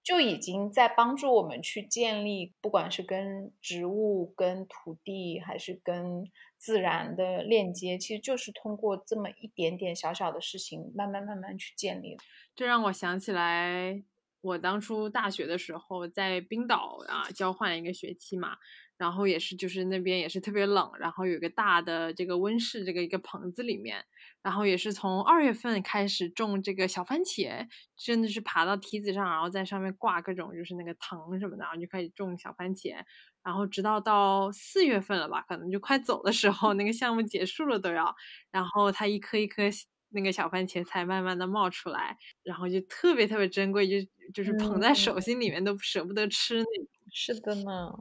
[0.04, 12.18] 就已经在帮助我们去建立，不管是跟植物、跟土地，还是跟自然的链接，其实就是通过这么一点点小小的事情，慢慢慢慢去建立。
[12.54, 14.04] 这让我想起来，
[14.42, 18.58] 我当初大学的时候在冰岛啊交换一个学期嘛。
[18.98, 24.06] 然后也是，就是那边也是特别冷，然后有一个大的这个温室，这个一个棚子里面，
[24.42, 32.96] 然后也是从二月份开始种这个小番茄，真的是爬到梯子上，然后在上面挂各种就是那个藤什么的，然后就开始种小番茄，
[33.44, 38.16] 然后直到到四月份了吧，可能就快走的时候，那个项目结束了都要，
[38.52, 39.64] 然后它一颗一颗
[40.10, 46.88] 那个小番茄才慢慢的冒出来，然后就特别特别珍贵，就就是捧在手心里面都舍不得吃那种。
[47.16, 47.92] 是的呢。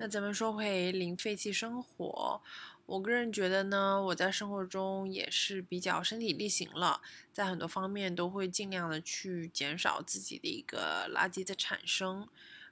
[0.00, 2.40] 那咱们说回零废弃生活。
[2.85, 12.27] 我个人觉得呢，我在生活中也是比较身体力行了，在很多方面都会尽量的去减少自己的一个垃圾的产生。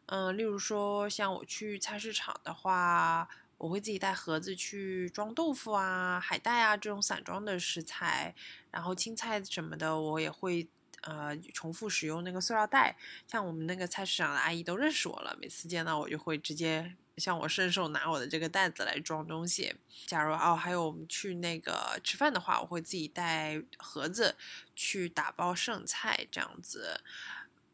[0.07, 8.35] 嗯，例如说像我去菜市场的话，我会自己带盒子去装豆腐啊、海带啊这种散装的食材，
[8.69, 10.67] 然后青菜什么的我也会
[11.03, 12.97] 呃重复使用那个塑料袋。
[13.27, 16.95] 像我们那个菜市场的阿姨都认识我了，每次见到我就会直接。
[17.17, 19.75] 像我顺手拿我的这个袋子来装东西。
[20.07, 24.35] 假如哦，还有我们去那个吃饭的话，我会自己带盒子
[24.75, 27.01] 去打包剩菜这样子。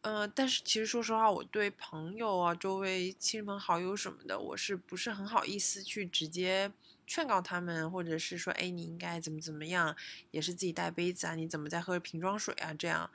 [0.01, 6.71] 嗯，但是其实说实话，我对朋友啊、周围亲朋好友什么的，我是不是很好意思去直接
[7.05, 9.95] 劝告他们，或者是说，哎，你应该怎么怎么样，
[10.31, 11.35] 也是自己带杯子啊？
[11.35, 12.73] 你怎么在喝瓶装水啊？
[12.73, 13.09] 这样。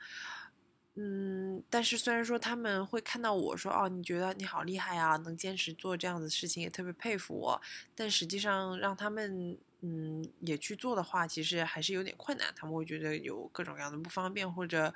[0.95, 7.59] 嗯，但是虽然说他们会看到我说哦，你觉得你好厉害啊，能坚持做这样的事情，也特别佩服我。
[7.95, 12.53] 但实际上让他们嗯也去做的话，其实还是有点困难。
[12.55, 14.93] 他们会觉得有各种各样的不方便或者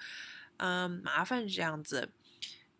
[0.57, 2.11] 嗯麻烦这样子。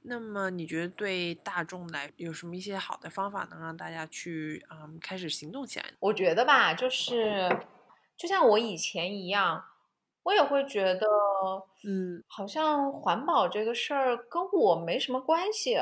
[0.03, 5.85] 那么你觉得对大众来有什么一些好的方法能让大家去嗯开始行动起来？
[5.99, 7.49] 我觉得吧，就是
[8.15, 9.65] 就像我以前一样。
[10.27, 11.07] 我也会觉得，
[11.87, 15.77] 嗯，好像环保这个事儿跟我没什么关系，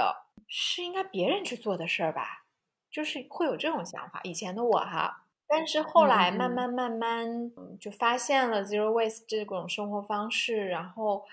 [0.48, 2.46] 是应该别人去做的事儿吧，
[2.92, 4.22] 就是会有这种想法。
[4.24, 11.26] 以前的我哈，但是后来慢慢慢慢就发现了 zero waste 这种生活方式，然后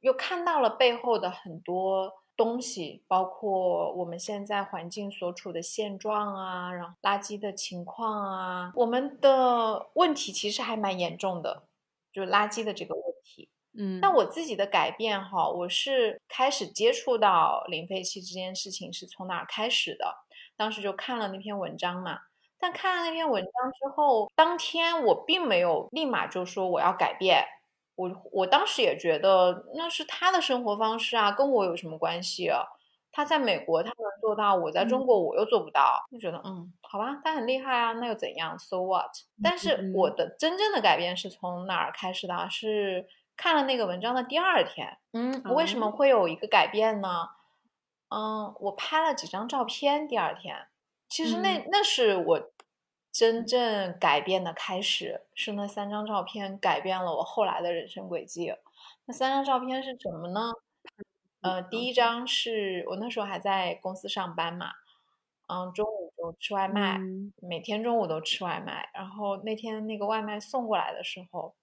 [0.00, 11.62] 又看到了背后的很多东西，包括我们现在环境所处的现状啊，然后垃圾的情况啊，我们的问题其实还蛮严重的。
[12.18, 20.12] 就垃圾的这个问题，嗯，那我自己的改变哈，我是开始接触到零废弃这件事情是从哪儿开始的？
[20.56, 22.18] 当时就看了那篇文章嘛，
[22.58, 27.44] 但看了那篇文章之后，当天我并没有立马就说我要改变，
[27.94, 32.64] 我我当时也觉得那是他的生活方式啊，跟我有什么关系啊？
[33.10, 39.10] 他在美国他能做到，我在中国我又做不到，就觉得嗯，好吧，他很厉害啊，那又怎样？So what？
[39.42, 42.48] 但是我的真正的改变是从哪儿开始的？
[42.50, 44.98] 是看了那个文章的第二天。
[45.12, 47.30] 嗯，为什么会有一个改变呢？
[48.10, 50.68] 嗯，我拍了几张照片，第二天，
[51.08, 52.50] 其实那那是我
[53.12, 58.54] 真正改变的开始，是那三张照片改变了我后来的人生轨迹。
[59.06, 60.52] 那三张照片是什么呢？
[61.40, 64.72] 呃，第一张是我那时候还在公司上班嘛，
[65.46, 68.90] 嗯，中午就吃外卖，嗯每天中午都吃外卖。
[68.92, 71.54] 然后那天那个外卖送过来的时候，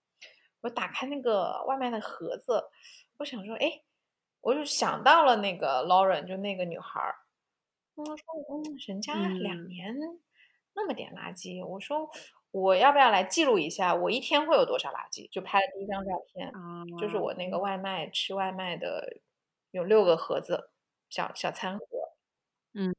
[0.62, 2.64] 我打开那个外卖的盒子，
[3.18, 3.82] 我想说，哎，
[4.42, 7.16] 我就想到了那个 Lauren，就那个女孩儿。
[7.96, 8.16] 我说，
[8.50, 9.96] 嗯，人家两嗯年
[10.74, 12.10] 那么点垃圾，我说
[12.52, 15.30] 我要不要来记录一下我一天会有多少垃圾？
[15.30, 19.18] 就拍了第一张照片，啊，就是我那个外卖吃外卖的
[19.76, 20.70] 有六个盒子，
[21.10, 21.86] 小小餐盒，
[22.74, 22.96] 嗯，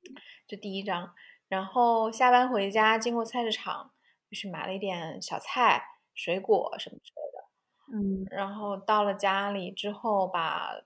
[0.47, 1.15] 这第一张。
[1.49, 3.95] 然后下班回家经过菜市场，
[4.31, 5.83] 就是买了一点小菜、
[6.15, 7.97] 水果什么之类的。
[7.97, 10.83] 嗯然后到了家里之后，把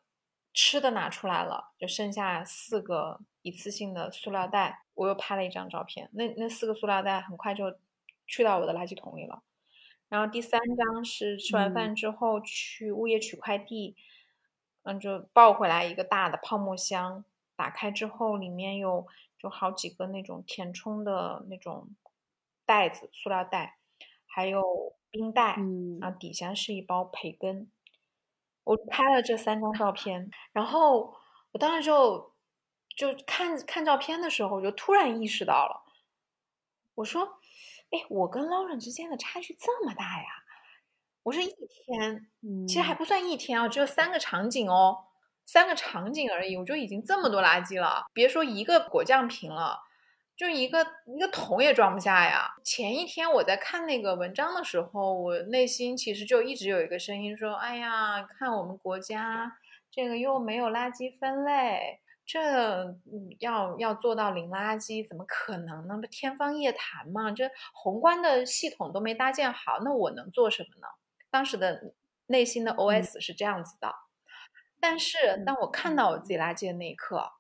[0.55, 6.09] 吃的拿出来了，就剩下四个一次性的塑料袋，我又拍了一张照片。
[6.13, 7.65] 那那四个塑料袋很快就
[8.29, 9.43] 去到我的垃圾桶里了。
[10.09, 14.03] 然后第三张是吃完嗯饭之后去物业取快递，嗯，
[15.01, 17.25] 就抱回来一个大的泡沫箱，
[17.57, 19.07] 打开之后里面有
[19.39, 21.89] 就好几个那种填充的那种
[22.65, 23.79] 袋子，塑料袋，
[24.27, 27.71] 还有冰袋，嗯然后底下是一包培根。
[28.65, 31.17] 我拍了这三张照片，然后
[31.53, 32.35] 我当时就
[32.97, 35.83] 就看看照片的时候，我就突然意识到了，
[36.95, 37.41] 我说，
[37.91, 40.40] 哎，我跟 Lauren 之间的差距这么大呀！
[41.31, 42.27] 我是一天，
[42.67, 44.97] 其实还嗯不算一天啊，只有三个场景哦，
[45.47, 48.07] 三个场景而已，我就已经这么多垃圾了。
[48.13, 49.79] 别说一个果酱瓶了，
[50.37, 52.57] 就一个一个桶也装不下呀。
[52.65, 59.57] 前一天我在看那个文章的时候，我内心其实就一直有一个声音说：“哎呀，看我们国家
[59.89, 62.41] 这个又没有垃圾分类。”这
[62.85, 65.97] 嗯要要做到零垃圾，怎么可能呢？
[66.01, 67.31] 不天方夜谭嘛！
[67.31, 70.89] 这宏观的系统都没搭建好，那我能做什么呢？
[71.31, 71.95] 当时的
[72.27, 73.95] 内心的 OS 是这样子的。
[74.81, 77.33] 但是当我看到我自己垃圾的那一刻，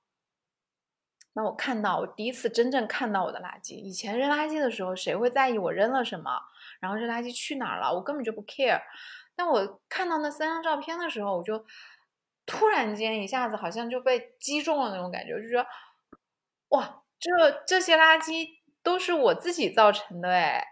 [1.32, 6.40] 当我看到我第一次真正看到我的垃圾，以前扔垃圾的时候，谁会在意我扔了什么？
[6.80, 7.92] 然后这垃圾去哪儿了？
[7.94, 8.82] 我根本就不 care。
[9.36, 11.64] 但我看到那三张照片的时候，我就
[12.44, 15.66] 突然间一下子好像就被击中了那种感觉，我就觉得
[16.70, 17.30] 哇，这
[17.66, 18.46] 这些垃圾
[18.82, 20.62] 都是我自己造成的哎，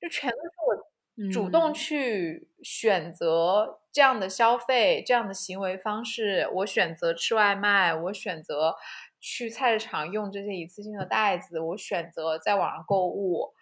[0.00, 0.87] 就全都是我
[1.32, 6.48] 主动嗯去选择这样的消费、这样的行为方式。
[6.52, 8.76] 我选择吃外卖，我选择
[9.20, 13.54] 去菜市场用这些一次性的袋子，我选择在网上购物。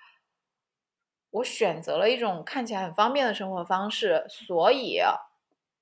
[1.31, 5.01] 我选择了一种看起来很方便的生活方式，所以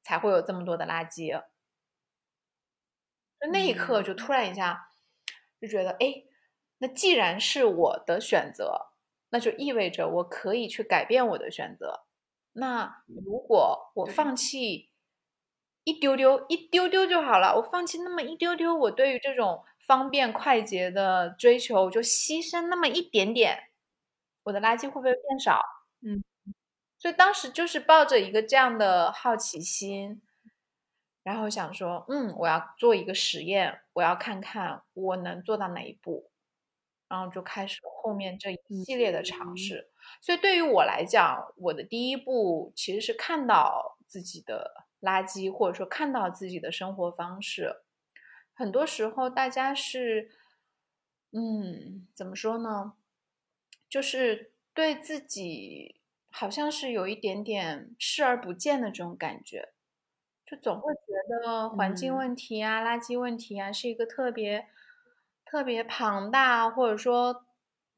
[0.02, 1.42] 才会有这么多的垃圾。
[3.40, 4.88] 就那一刻，就突然一下
[5.60, 6.24] 就觉得，哎，
[6.78, 8.93] 那既然是我的选择，
[9.34, 12.04] 那就意味着我可以去改变我的选择。
[12.52, 14.90] 那如果我放弃
[15.82, 23.70] 一丢丢，一丢丢就好了，我放弃那么一丢丢，我对于这种方便快捷的追求，我就牺牲那么一点点，
[24.44, 25.60] 我的垃圾会不会变少？
[26.02, 26.22] 嗯，
[26.96, 30.22] 所以当时就是抱着一个这样的好奇心，
[31.24, 36.30] 然后想说，嗯，我要做一个实验，我要看看我能做到哪一步，
[37.14, 39.88] 然后就开始后面这一系列的尝试。
[40.20, 47.82] 所以对于我来讲，我的第一步其实是看到自己的垃圾，或者说看到自己的生活方式。
[48.52, 50.30] 很多时候，大家是，
[51.32, 52.94] 嗯，怎么说呢？
[53.88, 56.00] 就是对自己
[56.30, 59.72] 好像是有一点点视而不见的这种感觉，
[60.44, 64.66] 就总会觉得环境嗯问题啊、垃圾问题啊是一个特别
[65.44, 67.44] 特别庞大，或者说，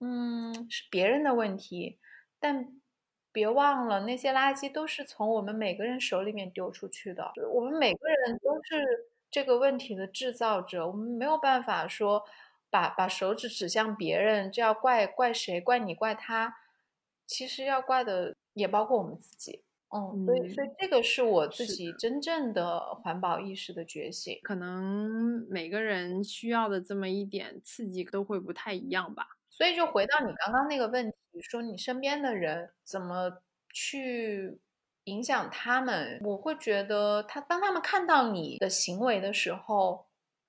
[0.00, 1.98] 嗯，是别人的问题。
[2.38, 2.80] 但
[3.32, 7.32] 别忘了，那些垃圾都是从我们每个人手里面丢出去的。
[7.52, 12.24] 我们每个人都是这个问题的制造者，我们没有办法说
[12.70, 15.60] 把把手指指向别人，这要怪怪谁？
[15.60, 15.94] 怪你？
[15.94, 16.56] 怪他？
[17.26, 19.65] 其实要怪的也包括我们自己。
[19.94, 24.38] 嗯，所以所以嗯这个是我自己真正的环保意识的觉醒。
[24.42, 29.26] 可能每个人需要的这么一点刺激都会不太一样吧。
[29.48, 33.32] 所以就回到你刚刚那个问题，说你身边的人怎么
[33.72, 34.58] 去
[35.04, 36.20] 影响他们？
[36.24, 40.04] 我会觉得他当他们看到你的行为的时候，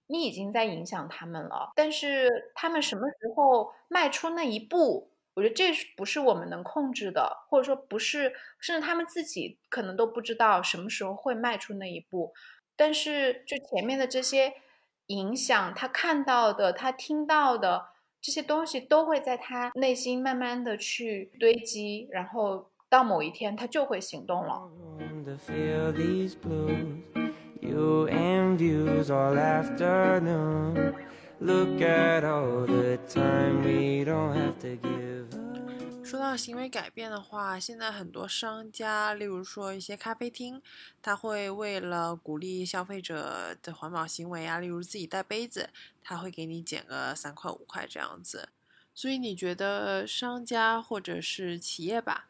[0.07, 1.71] 你已经在影响他们了。
[1.75, 12.33] 但是他们什么时候迈出那一步，我觉得这是不是我们能控制的，或者说不是，甚至他们自己可能都不知道什么时候会迈出那一步。
[12.75, 14.51] 但是就前面的这些
[15.05, 17.89] 影响，他看到的，他听到的。
[18.19, 24.69] 这些东西都会在他内心慢慢的去堆积，然后到某一天他就会行动了。
[31.39, 36.03] Look at all the time we don't have to give up.
[36.03, 40.61] 说到行为改变的话，现在很多商家，例如说一些咖啡厅，
[41.01, 45.69] 他会为了鼓励消费者的环保行为啊，例如自己带杯子，
[46.01, 48.49] 他会给你减个三块五块这样子。
[48.95, 52.27] 所以你觉得商家或者是企业吧，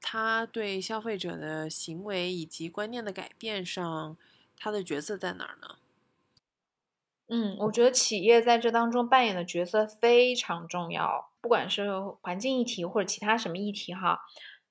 [0.00, 4.16] 他对消费者的行为以及观念的改变上，
[4.58, 5.76] 他的角色在哪儿呢？
[7.28, 11.88] 嗯，我觉得企业在这当中扮演的角色非常重要，不管是
[12.20, 14.18] 环境议题或者其他什么议题哈，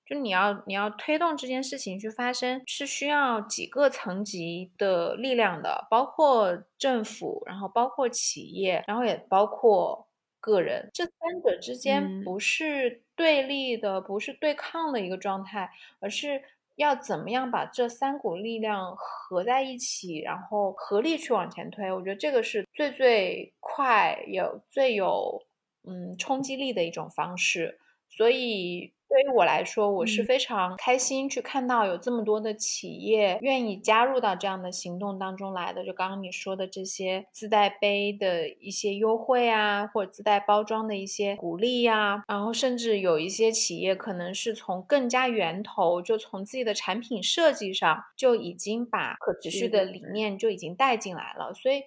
[0.06, 10.08] 就你要你要推动这件事情去发生，是需要几个层级的力量的，包括政府，然后包括企业，然后也包括
[10.40, 16.42] 个人，这三者之间不是对立的，不是对抗的一个状态，而是。
[16.76, 21.92] 要怎么样把这三股力量合在一起，然后合力去往前推？
[21.92, 25.44] 我觉得这个是最最快有最有
[25.84, 28.94] 嗯冲击力的一种方式，所以。
[29.12, 35.84] 对于我来说，我是非常开心去看到有这么多的企业愿意加入到这样的行动当中来的。
[35.84, 51.82] 就刚刚你说的这些自带杯的一些优惠啊，或者自带包装的一些鼓励呀，然后甚至有一些企业可能是从更加源头，就从自己的产品设计上就已经把可持续的理念就已经带进来了，所以。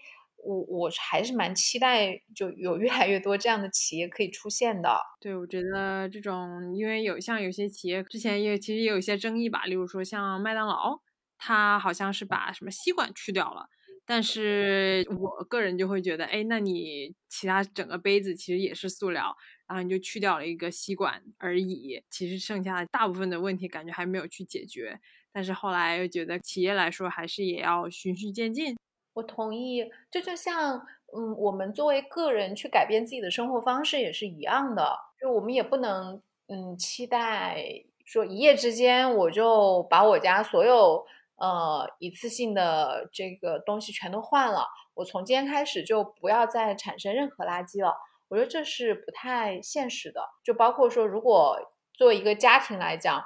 [0.44, 5.00] 我我还是蛮期待，就有越来越多这样的企业可以出现的。
[5.20, 11.00] 对，我觉得这种，因为有像有些企业之前也其实也有一些争议吧，例如说像麦当劳，
[11.38, 13.66] 它好像是把什么吸管去掉了，
[14.04, 19.34] 但是我个人就会觉得，哎，那你其他整个杯子其实也是塑料，
[19.66, 25.00] 然后你就去掉了一个吸管而已，其实剩下的大部分的问题感觉还没有去解决。
[25.32, 28.76] 但是后来又觉得企业来说，还是也要循序渐进。
[29.14, 30.76] 我同意，这就像，
[31.16, 37.64] 嗯，我们作为个人去改变自己的生活方式也是一样的，就我们也不能，嗯，期待
[38.04, 41.06] 说一夜之间我就把我家所有，
[41.36, 47.94] 呃，一次性的这个东西全都换了，我从今天开始就不要再产生任何垃圾了。
[48.28, 50.20] 我觉得这是不太现实的。
[50.42, 51.56] 就包括说，如果
[51.92, 53.22] 作为一个家庭来讲，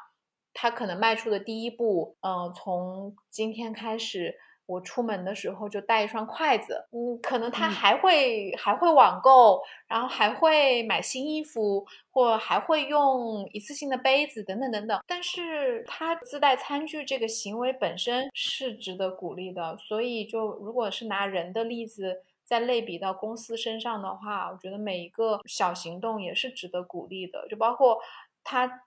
[0.52, 4.38] 他可能迈出的第一步，嗯，从今天开始。
[4.68, 15.00] 我出门的时候就带一双筷子，嗯，可能他还会还会网购，然后还会买新衣服，或还会用一次性的杯子等等等等。
[15.06, 19.74] 但是他自带餐具这个行为本身是值得鼓励的。
[19.78, 27.48] 所以，就如果是拿人的例子再类比到公司身上的话，我觉得每一个小行动也是值得鼓励的。
[27.48, 27.98] 就包括
[28.44, 28.82] 他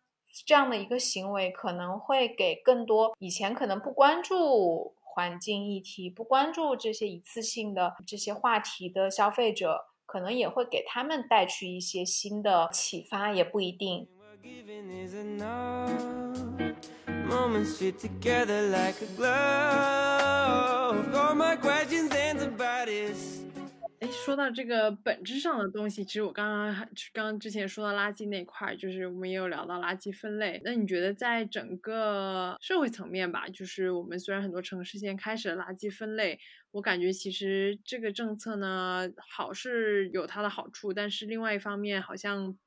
[0.45, 4.93] 这样的一个行为，可能会给更多以前可能不关注。
[5.13, 14.07] 环境议题不关注这些一次性的这些话题的消费者，可能也会给他们带去一些新的启发，也不一定。
[24.01, 26.73] 哎，说到这个本质上的东西，其实我刚刚
[27.13, 30.59] 刚刚之前说到垃圾那块，就是我们也有聊到垃圾分类。
[30.65, 36.39] 那你觉得在整个社会层面吧，就是我们虽然很多城市现在开始了垃圾分类，
[36.71, 42.57] 我感觉其实这个政策呢，好是有它的好处，但是另外一方面好像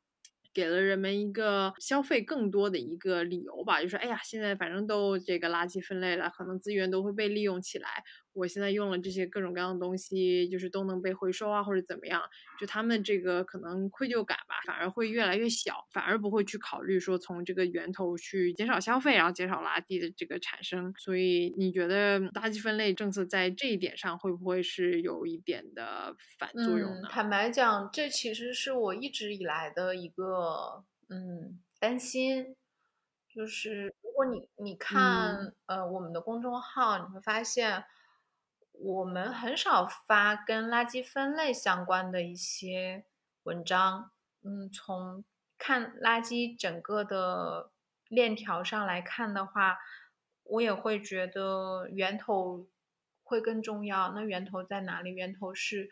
[0.52, 8.04] 给了人们一个消费更多的一个理由吧，就说哎呀，现在反正都这个垃圾分类了，可能资源都会被利用起来。
[8.34, 12.20] 我现在用了这些各种各样的东西，就是都能被回收啊，或者怎么样，
[12.60, 20.92] 就他们这个可能愧疚感吧，反而会越来越小，反而不会去考虑说从这个源头去减少消费，然后减少垃圾的这个产生。
[20.98, 27.08] 所以你觉得垃圾分类政策在这一点上会不会是有一点的反作用呢？
[27.10, 32.56] 坦白讲，这其实是我一直以来的一个嗯担心，
[33.32, 37.84] 就是如果你你看呃我们的公众号，你会发现。
[38.80, 43.04] 我们很少发跟垃圾分类相关的一些
[43.44, 44.10] 文章，
[44.42, 45.24] 嗯，从
[45.56, 47.70] 看垃圾整个的
[48.08, 49.78] 链条上来看的话，
[50.42, 52.66] 我也会觉得源头
[53.22, 54.12] 会更重要。
[54.12, 55.12] 那源头在哪里？
[55.12, 55.88] 源头是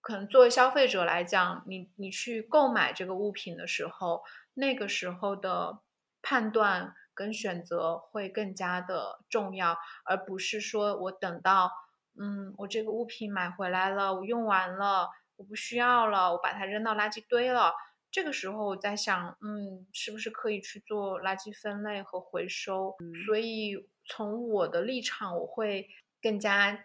[0.00, 4.22] 可能作为消费者来讲，你你去购买这个物品的时候，
[4.54, 5.80] 那个时候的
[6.20, 6.94] 判断。
[7.14, 11.70] 跟选择会更加的重要，而不是说我等到，
[12.18, 17.72] 嗯，我这个物品买回来了，我用完了，我不需要了，我把它扔到垃圾堆了。
[18.10, 22.94] 这个时候我在想，嗯，是不是可以去做垃圾分类和回收？
[23.24, 25.88] 所以从我的立场，我会
[26.20, 26.84] 更加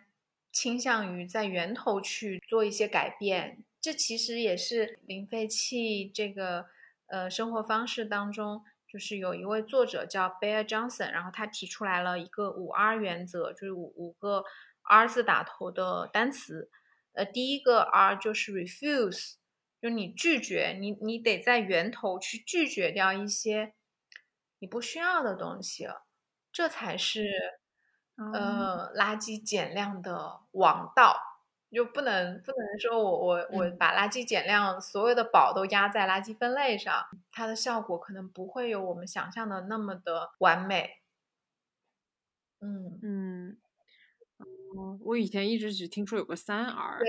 [0.52, 3.64] 倾向于在源头去做一些改变。
[3.82, 6.68] 这其实也是零废弃这个
[7.08, 14.44] 呃生活方式当中，就是有一位作者叫 Bear Johnson，然后他提出来了一个五 R 原则，就是五五个
[14.84, 16.70] R 字打头的单词。
[17.14, 19.34] 呃，第一个 R 就是 refuse，
[19.82, 23.74] 就你拒绝，你你得在源头去拒绝掉一些
[24.60, 25.88] 你不需要的东西，
[26.52, 27.30] 这才是
[28.16, 31.20] 呃垃圾减量的王道。
[31.70, 41.02] 就不能不能说我我我把垃圾减量所有的宝都压在垃圾分类上，它的效果可能不会有我们想象的那么的完美。
[42.62, 43.00] 嗯。
[43.04, 43.58] 嗯，
[44.38, 47.08] 哦，我以前一直只听说有个三 R，对，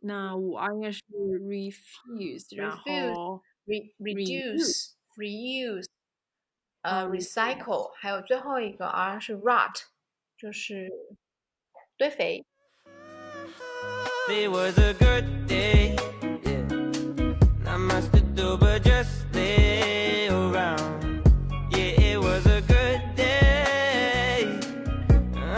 [0.00, 5.86] 那五 R 应该是 refuse，然后 re reduce reuse，
[6.80, 9.82] 呃 recycle，还有最后一个 R 是 rot，
[10.38, 10.90] 就是
[11.98, 12.44] 堆肥。
[14.26, 15.94] It was a good day.
[16.44, 16.62] Yeah.
[17.62, 21.22] Not much to do but just lay around.
[21.70, 24.48] Yeah, it was a good day.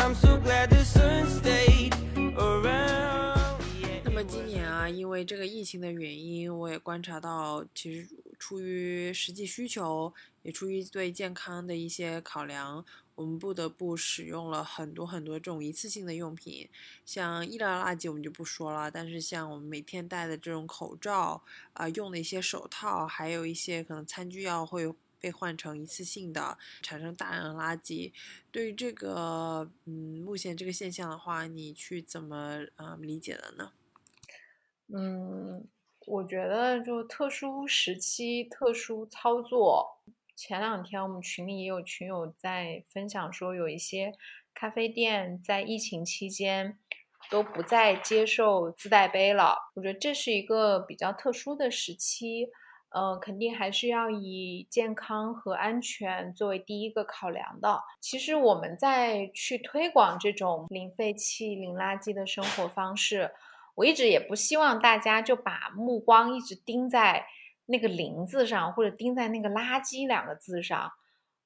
[0.01, 1.95] I'm so glad the sun stayed
[2.37, 3.61] around.
[3.81, 10.13] Yeah, 那么今年啊，因为这个疫情的原因，我也观察到，其实出于实际需求，
[10.43, 12.85] 也出于对健康的一些考量，
[13.17, 16.69] 我们不得不使用了很多很多这种一次性的用品，
[17.05, 21.43] 像医疗垃圾我们就不说了，但是像我们每天戴的这种口罩
[21.73, 28.13] 啊、用的一些手套，还有一些可能餐具要会被换成一次性的，产生大量垃圾。
[28.53, 33.73] 对于这个嗯目前这个现象的话，你去怎么啊、理解的呢？
[34.89, 35.67] 嗯，
[36.07, 39.99] 我觉得就特殊时期特殊操作。
[40.37, 44.13] 前两天我们群里也有群友在分享说，有一些
[44.53, 46.79] 咖啡店在疫情期间
[47.31, 49.57] 都不再接受自带杯了。
[49.75, 52.49] 我觉得这是一个比较特殊的时期，
[52.91, 57.81] 呃，肯定还是要以健康和安全作为第一个考量的。
[58.01, 63.33] 其实我们在去推广这种零废弃、零垃圾的生活方式。
[63.75, 67.27] 我一直也不希望大家就把目光一直盯在
[67.67, 70.93] 那个“零”字上，或者盯在那个“垃圾”两个字上。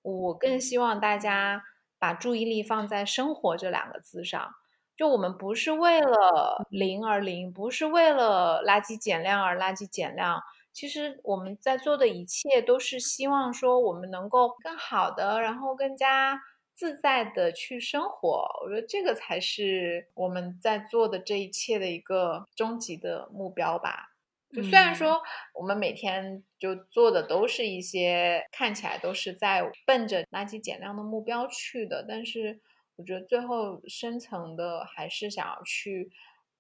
[0.03, 1.65] 我更希望大家
[1.99, 4.55] 把注意力放在“生活”这两个字上。
[4.97, 10.43] 就我们不是为了零而零，不是为了垃圾减量而垃圾减量。
[10.73, 16.41] 其实我们在做的一切都是希望说我们能够更好的，然后更加。
[16.73, 24.10] 自在的去生活，我觉得这个才是我们在做的这一切的一个终极的目标吧。
[24.53, 25.21] 就虽然说
[25.55, 32.61] 我们每天就做的都是一些看起来都是在奔着垃圾减量的目标去的，但是
[32.97, 36.11] 我觉得最后深层的还是想要去，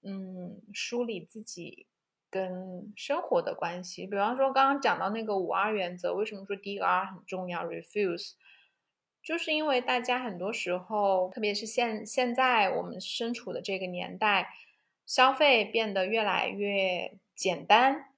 [0.02, 1.86] 嗯，梳理自己
[2.30, 4.06] 跟生活的关系。
[4.06, 8.34] 比方说刚刚讲到那个五 R 原则，为什么说第一个 R 很重要？Refuse。
[9.22, 14.48] 就是因为大家很多时候，特别是现现在我们身处的这个年代，
[15.04, 18.12] 消费变得越来越简单。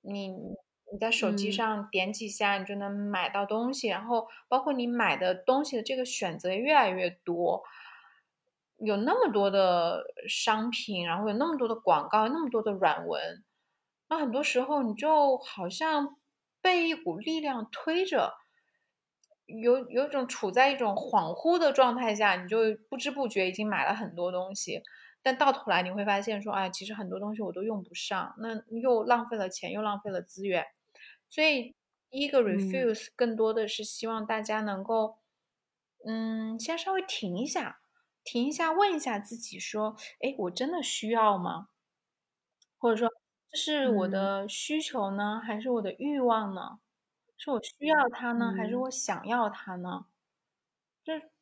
[0.00, 7.64] 你你在手机嗯上点几下，你就能买到东西，然后包括你买的东西的这个选择也越来越多，
[8.76, 13.44] 有那么多的商品，然后有那么多的广告，那么多的软文，
[14.08, 16.16] 那很多时候你就好像
[16.62, 18.34] 被一股力量推着。
[19.46, 22.58] 有有一种处在一种恍惚的状态下，你就
[22.90, 24.82] 不知不觉已经买了很多东西，
[25.28, 30.64] 但到头来你会发现说，哎，其实很多东西我都用不上，那又浪费了钱，又浪费了资源。
[31.28, 31.74] 所以，
[32.08, 35.18] 第一个 refuse 更多的是希望大家能够，
[36.06, 37.80] 嗯，先稍微停一下，
[38.24, 41.68] 停一下，问一下自己说，哎，我真的需要吗？
[42.78, 43.10] 或者说，
[43.50, 46.78] 这是我嗯的需求呢，还是我的欲望呢？
[47.36, 50.06] 是我需要它呢，还是嗯我想要它呢？
[50.08, 50.17] 这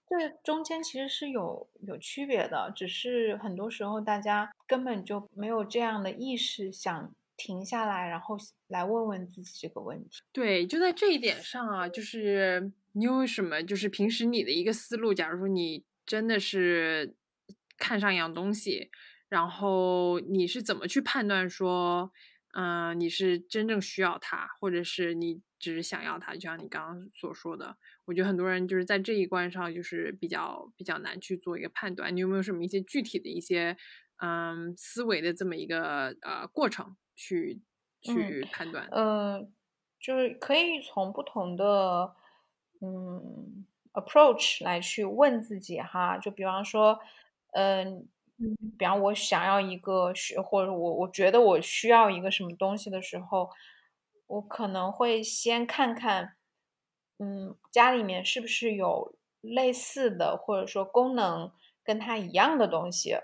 [0.09, 8.37] 这中间其实是有有区别的，只是很多时候大家根本就没有这样的意识，想停下来，然后
[8.69, 10.21] 来问问自己这个问题。
[10.33, 15.13] 对，就在这一点上啊，就是你有什么，就是平时你的一个思路。
[15.13, 17.15] 假如说你真的是
[17.77, 18.91] 看上一样东西，
[19.29, 22.13] 然后你是怎么去判断说，
[22.55, 26.35] 嗯、你是真正需要它，或者是你只是想要它？
[26.35, 32.15] 就像你刚刚所说的，我觉得很多人就是在这一关上就是比较比较难去做一个判断。
[32.15, 33.77] 你有没有什么一些具体的一些
[34.23, 37.63] 嗯思维的这么一个呃过程去
[38.03, 38.87] 去判断？
[38.91, 39.49] 呃，
[39.99, 42.15] 就是可以从不同的
[42.81, 46.99] 嗯 approach 来去问自己哈，就比方说，
[47.53, 48.07] 嗯、
[48.79, 53.51] 比方我想要一个学，或者我我觉得我需要一个什么东西的时候，
[54.27, 56.37] 我可能会先看看，
[57.19, 61.53] 嗯，家里面是不是有类似的，或者说功能
[61.85, 63.17] 跟它一样的东西。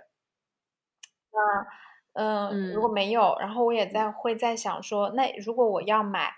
[1.32, 6.32] 那，嗯，如果没有，然后我也在会在想说，那如果我要买，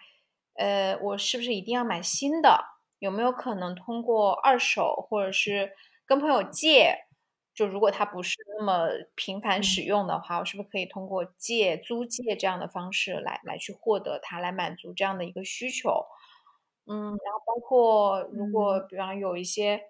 [0.55, 2.65] 呃，我是不是一定要买新的？
[3.01, 5.73] 有没有可能通过二手，或者是
[6.07, 7.07] 跟朋友借？
[7.55, 16.05] 就如果它不是那么频繁使用的话，我是不是可以通过借、租借这样的方式来来去获得它，来满足这样的一个需求？
[16.87, 19.81] 嗯，然后包括如果比方有一些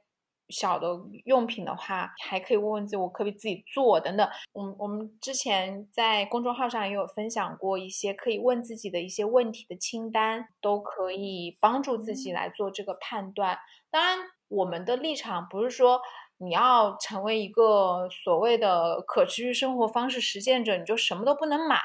[0.51, 0.89] 小的
[1.25, 4.29] 用品的话，还可以问问自己，我可不可以自己做等等。
[4.53, 13.59] 我们我们之前在公众号上也有分享过一些可以问自己的一些问题的清单，都可以帮助自己来做这个判断。
[13.91, 16.03] 当然，我们的立场不是说。
[16.45, 21.81] 你要成为一个所谓的可持续生活方式实践者，你就什么都不能买。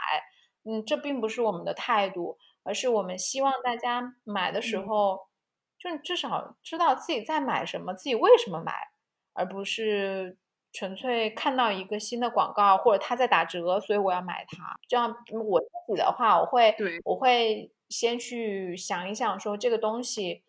[0.66, 5.20] 嗯，这并不是我们的态度，而是我们希望大家买的时候，
[5.80, 8.74] 就至少知道自己在买什么，自己为什么买，
[9.34, 10.38] 而不是
[10.74, 14.76] 纯粹看到一个新的广告或者它在打折，所以我要买它。
[14.88, 20.43] 这样我自己的话，我会我会先去想一想，说这个东西。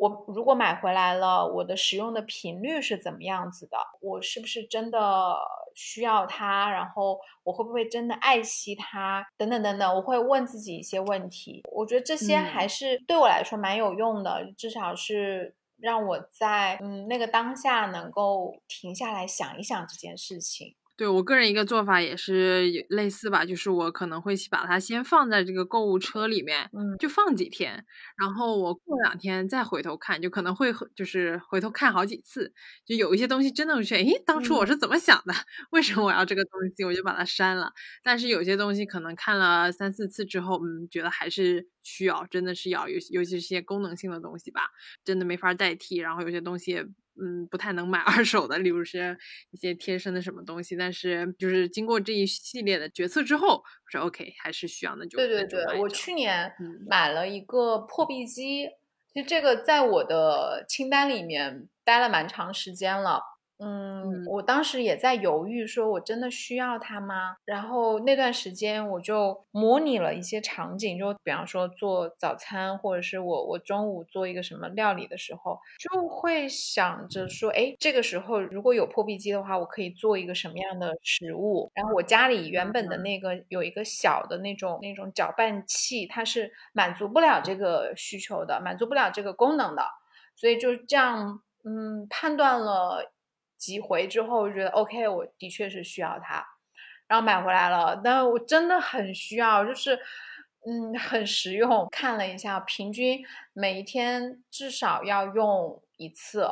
[0.00, 3.76] 我如果买回来了，我的使用的频率是怎么样子的？
[4.00, 5.36] 我是不是真的
[5.74, 6.70] 需要它？
[6.70, 9.22] 然后我会不会真的爱惜它？
[9.36, 11.60] 等等等等，我会问自己一些问题。
[11.70, 20.74] 我觉得这些还是对我来说蛮有用的，至少是让我在嗯那个当下能够停下来想一想这件事情。
[21.00, 27.82] 对我个人一个做法也是类似吧，就是我可能会把它先放在这个购物车里面，嗯，就放几天，
[28.18, 32.52] 然后我过两天再回头看，就可能会就是回头看好几次，
[32.84, 35.32] 就有一些东西真的会觉得，诶，当初我是怎么想的？
[35.72, 36.84] 为什么我要这个东西？
[36.84, 37.72] 我就把它删了。
[38.02, 44.68] 但是有些东西可能看了三四次之后，嗯，觉得还是需要，真的是要，尤尤其是些功能性的东西吧，
[45.02, 45.96] 真的没法代替。
[45.96, 46.84] 然后有些东西。
[47.22, 49.18] 嗯，不太能买二手的，例如是
[49.50, 50.76] 一些贴身的什么东西。
[50.76, 55.78] 但是就是经过这一系列的决策之后，我说 OK，还是需要那就对对对。
[55.78, 56.52] 我去年
[56.88, 58.66] 买了一个破壁机，
[59.12, 63.20] 其实这个在我的清单里面待了蛮长时间了。
[63.62, 67.36] 嗯，我当时也在犹豫，说我真的需要它吗？
[67.44, 81.70] 然后那段时间我就模拟了一些场景，就比方说做早餐，或者是我我中午做一个什么料理的时候，就会想着说，哎，这个时候如果有破壁机的话，我可以做一个什么样的食物？
[81.74, 89.84] 然后我家里原本的那个有一个小的那种那种搅拌器，它是满足不了这个需求的，满足不了这个功能的，
[90.34, 93.12] 所以就这样，嗯，判断了。
[93.60, 96.44] 几回之后，我觉得 OK，我的确是需要它，
[97.06, 98.00] 然后买回来了。
[98.02, 99.98] 但我真的很需要，就是
[100.66, 101.88] 嗯，很实用。
[101.92, 106.48] 看了一下，平均每一天至少要用一次。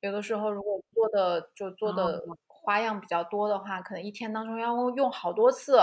[0.00, 5.74] 有的时候如果做的就做的花样比较多的话，可能一天当中要用好多次。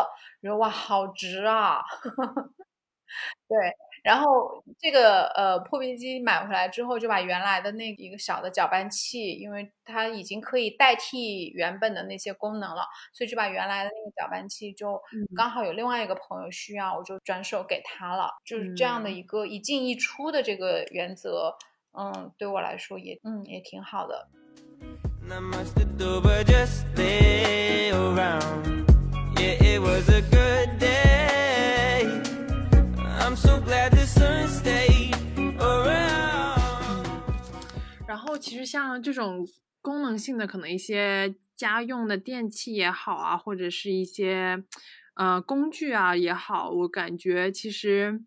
[0.41, 1.81] 觉得哇，好值啊！
[3.49, 3.73] 对。
[4.03, 12.83] 然后这个呃破壁机买回来之后，就把原来的那一个小的搅拌器，因为它已经可以代替原本的那些功能了，
[13.13, 15.01] 所以就把原来的那个搅拌器就
[15.35, 18.29] 刚好有另外一个朋友需要，我就转手给他了。
[18.45, 21.55] 就是这样的一个一进一出的这个原则，
[21.97, 24.27] 嗯，对我来说也嗯也挺好的。
[33.39, 35.11] So glad the sun stay
[35.59, 36.59] around.
[38.05, 39.47] 然后其实像这种
[39.81, 44.61] 功能性的，可能一些家用的电器也好啊，或者是一些
[45.15, 48.21] 呃工具啊也好，我感觉其实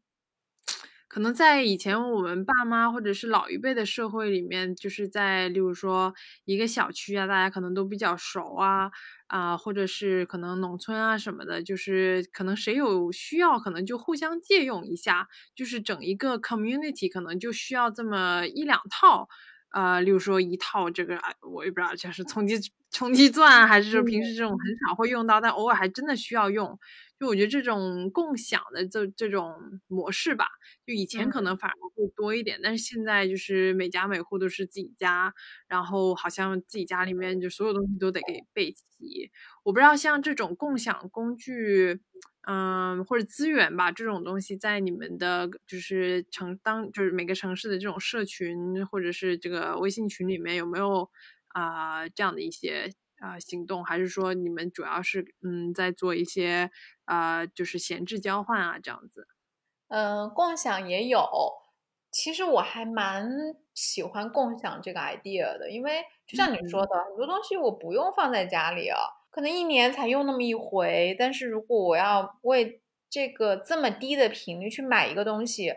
[1.09, 6.15] 可能在以前我们爸妈或者是老一辈的社会里面，就是在例如说
[6.47, 8.91] 一个小区啊，大家可能都比较熟啊
[9.33, 15.27] 啊，或者是可能农村啊什么的，就是可能谁有需要，可能就互相借用一下，
[15.57, 19.29] 就是整一个 community 可能就需要这么一两套。
[19.73, 22.55] 呃，例如说一套这个，我也不知道，就是冲击
[22.91, 26.79] 冲击钻，还是说平时这种很少会用到，但偶尔还真的需要用。
[27.19, 29.55] 就我觉得这种共享的这这种
[29.87, 30.47] 模式吧，
[30.87, 35.33] 就以前可能反而会多一点，但是现在就是每家每户都是自己家，
[35.69, 39.31] 然后好像自己家里面就所有东西都得给备齐。
[39.63, 42.01] 我不知道像这种共享工具。
[42.43, 51.09] 嗯，或者资源吧，这种东西在你们的就是城当就是每个城市的这种社群或者是这个微信群里面有没有
[51.49, 56.71] 啊这样的一些啊、行动，还是说你们主要是嗯在做一些
[57.05, 59.29] 啊就是闲置交换啊这样子？
[59.89, 61.25] 嗯，共享也有。
[62.11, 63.31] 其实我还蛮
[63.75, 68.99] 喜欢共享这个 idea 的，因为就像你说的，很多东西我不用放在家里啊，
[69.33, 71.17] 可能一年才用那么一回。
[71.19, 72.81] 但是如果我要为
[73.11, 75.75] 这个这么低的频率去买一个东西，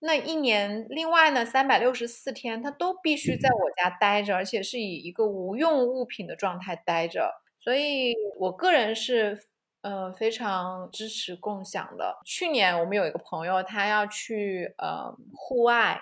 [0.00, 7.30] 那一年另外呢三百六十四天，它都必须在我家待着，而且是以一个无用物品的状态待着。
[7.58, 9.38] 所以我个人是
[9.80, 12.18] 呃非常支持共享的。
[12.26, 15.98] 去年我们有一个朋友，他要去呃户外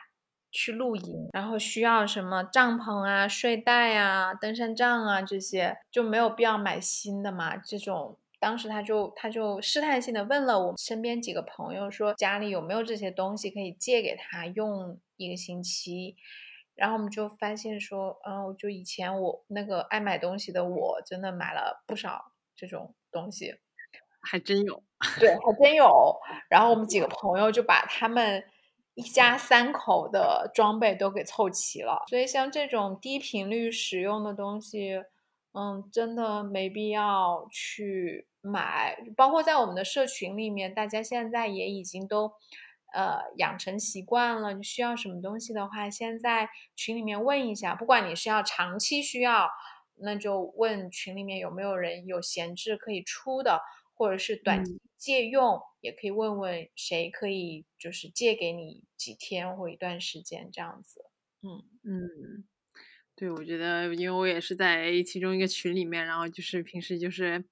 [0.52, 7.56] 去露营，然后需要什么帐篷啊、睡袋啊、登山杖啊这些，就没有必要买新的嘛。
[7.56, 16.16] 这种当时他就他就试探性的问了我身边几个朋友，说家里有没有这些东西可以借给他用一个星期。
[16.74, 23.56] 然后我们就发现说，嗯，就以前我那个爱买东西的我，真的买了不少这种东西。
[24.22, 24.82] 还真有，
[25.20, 26.18] 对，还真有。
[26.48, 28.42] 然后我们几个朋友就把他们
[28.94, 32.04] 一家三口的装备都给凑齐了。
[32.08, 35.02] 所以像这种低频率使用的东西，
[35.54, 38.96] 嗯，真的没必要去买。
[39.16, 42.32] 包括在我们的社群里面，大家现在也已经都
[42.94, 44.52] 呃养成习惯了。
[44.52, 47.74] 你需要什么东西的话，先在群里面问一下。
[47.74, 49.48] 不管你是要长期需要，
[49.96, 53.60] 那就问群里面有没有人有闲置可以出的。
[54.02, 61.04] 或者是短期借用，也可以问问谁可以就是借给你几天或一段时间这样子。
[61.42, 62.44] 嗯嗯，
[63.14, 67.44] 对，我觉得，因为我也是在其中一个群里面，然后就是平时就是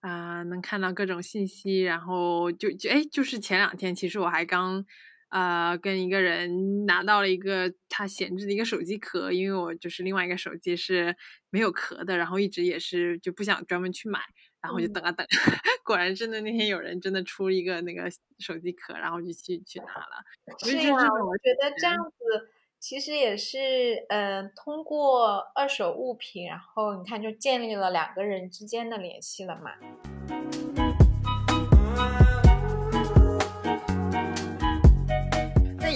[0.00, 4.84] 啊、能看到各种信息，然后就就哎，就是前两天，其实我还刚
[5.28, 11.16] 啊跟一个人拿到了一个他闲置的一个手机壳，因为我就是另外一个手机是
[11.48, 14.20] 没有壳的，然后一直也是就不想专门去买。
[14.64, 15.26] 然后就等啊等，
[15.84, 20.24] 果然真的那天有人真的出一个那个手机壳，然后就去去拿了。
[20.58, 22.48] 是呀、啊，我觉得这样子
[22.80, 29.72] 其实也是，嗯、呃，通过二手物品，然后你看就建立了两个人之间的联系了嘛。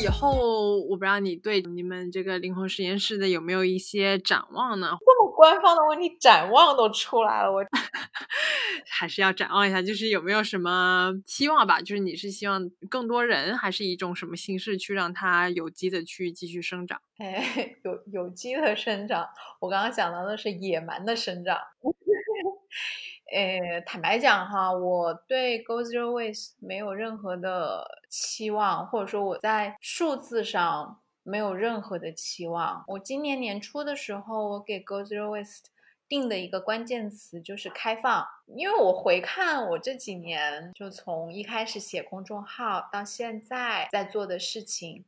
[0.02, 4.96] 以后我不知道你对你们这个灵魂实验室的有没有一些展望呢？
[5.00, 7.64] 这么官方的问题，展望都出来了，我
[8.88, 11.80] 还是要展望一下，就是有没有什么期望吧？
[11.80, 17.00] 就是你是希望更多人，还是一种什么形式去让它有机的去继续生长？
[17.18, 19.26] 哎，有有机的生长，
[19.60, 21.58] 我刚刚讲到的是野蛮的生长。
[23.30, 32.82] 呃，坦白讲哈，我对 Go Zero Waste 没有任何的期望，或者说我在数字上没有任何的期望。
[32.86, 35.66] 我今年年初的时候，我给 Go Zero Waste
[36.08, 45.04] 定的一个关键词就是开放，因为我回看我这几年，就从一开始写公众号到现在在做的事情，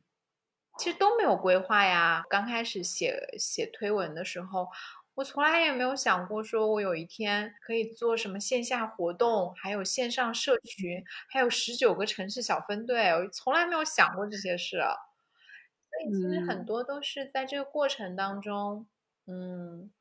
[0.77, 2.23] 其实都没有规划呀。
[2.29, 4.67] 刚开始写写推文的时候。
[5.15, 14.79] 我从来也没有想过，说我有一天可以做什么线下活动，还有线上社群，还有十九个城市小分队，我从来没有想过这些事。
[14.79, 18.87] 所以其实很多都是在这个过程当中，
[19.27, 19.91] 嗯，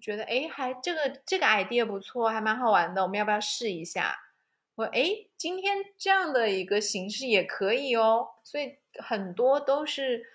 [0.00, 4.16] 觉得哎，还这个这个 idea 不错，还蛮好玩的，我们要不要试一下？
[4.74, 8.26] 我哎，今天这样的一个形式也可以哦。
[8.42, 10.26] 所以很多都是。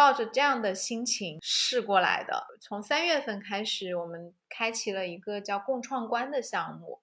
[0.00, 2.46] 抱着这样的心情试过来的。
[2.58, 7.02] 从三月份开始，我们开启了一个叫“共创观”的项目，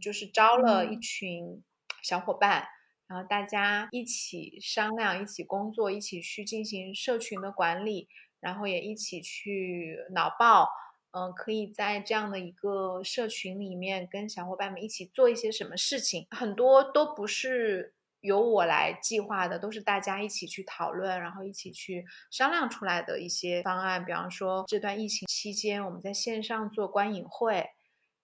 [0.00, 1.60] 就是招了一群
[2.04, 2.68] 小伙伴，
[3.08, 8.06] 然后大家一起商量、一起工作、一起去进行社群的管理，
[8.38, 10.68] 然后也一起去脑爆。
[11.10, 17.96] 嗯，可以在这样的一个社群里面跟小伙伴们一起做一些什么事情，很多都不是。
[18.20, 24.04] 由我来计划的，都是大家一起去讨论，然后一起去商量出来的一些方案。
[24.04, 27.70] 比方说，这段疫情期间，我们在线上做观影会，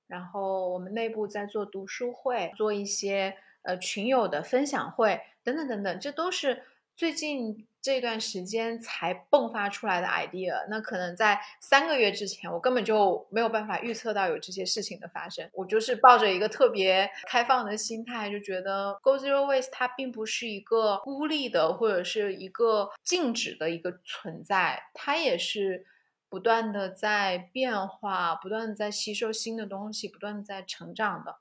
[0.07, 6.63] 然后我们内部在做读书会，做一些呃群友的分享会，等等等等，这都是
[6.97, 10.67] 最近这段时间才迸发出来的 idea。
[10.71, 15.47] 那可能在三个月之前，我根本就没有办法预测到有这些事情的发生。
[15.53, 25.85] 我就是抱着一个特别开放的心态，就觉得 Go Zero Waste 它并不是一个孤立的或者是一个静止的一个存在，它也是
[26.31, 31.37] 不断的在变化，不断的在吸收新的东西，不断的在成长的。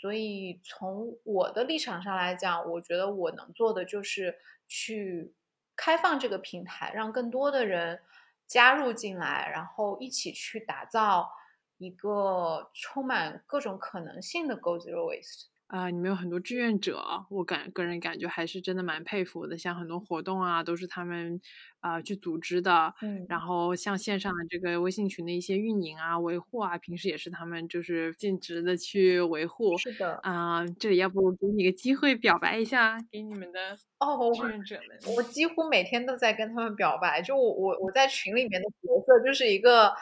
[0.00, 4.36] 所以从我的立场上来讲，我觉得我能做的就是
[4.68, 5.34] 去。
[5.78, 8.00] 开放这个平台，让更多的人
[8.46, 11.30] 加入进来，然后一起去打造
[11.76, 15.48] 一个充满各种可能性的 Go Zero Waste。
[15.68, 19.58] 啊、你们有很多志愿者，我感个人感觉还是真的蛮佩服的。
[19.58, 21.40] 像很多活动啊，都是他们
[21.80, 29.76] 啊、去组织的，嗯然后像线上的这个微信群的一些运营啊、维护啊，平时也是他们就是尽职的去维护。
[29.78, 35.16] 是的，啊、这里要不给你个机会表白一下，给你们的哦，志愿者们。
[35.16, 39.92] 我几乎每天都在跟他们表白，就我我我在群里面的角色就是一个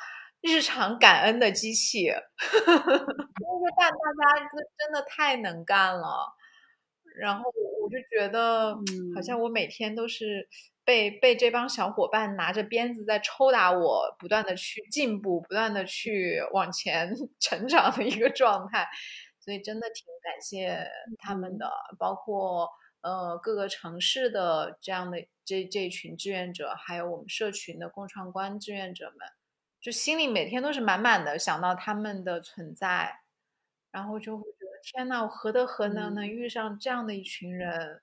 [0.45, 6.32] 日常感恩的机器， 因为大大家真真的太能干了，
[7.16, 7.45] 然后
[7.82, 8.76] 我就觉得
[9.14, 10.47] 好像我每天都是
[10.84, 18.86] 被被这帮小伙伴拿着鞭子在抽打我，不断的去进步，不断的去往前 成长的一个状态，
[19.40, 20.86] 所以真的挺感谢
[21.18, 22.68] 他们的，包括。
[23.05, 29.28] 呃，各个城市的这样的这这群志愿者，还有我们社群的共创官志愿者们，
[29.85, 33.20] 就心里每天都是满满的想到他们的存在，
[33.91, 38.01] 然后就会觉得天呐，我何德何能能嗯遇上这样的一群人？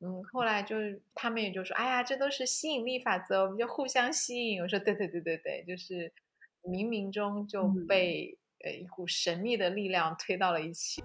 [0.00, 4.60] 嗯，后来就是他们也就说，哎呀，这都是吸引力法则，我们就互相吸引。
[4.60, 6.12] 我说，对对对对对，就是
[6.62, 11.02] 冥冥中就嗯被、呃一股神秘的力量推到了一起。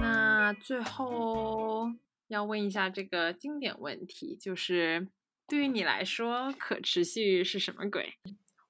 [0.00, 1.88] 那最后
[2.28, 5.08] 要问一下这个经典问题，就是
[5.46, 8.14] 对于你来说，可持续是什么鬼？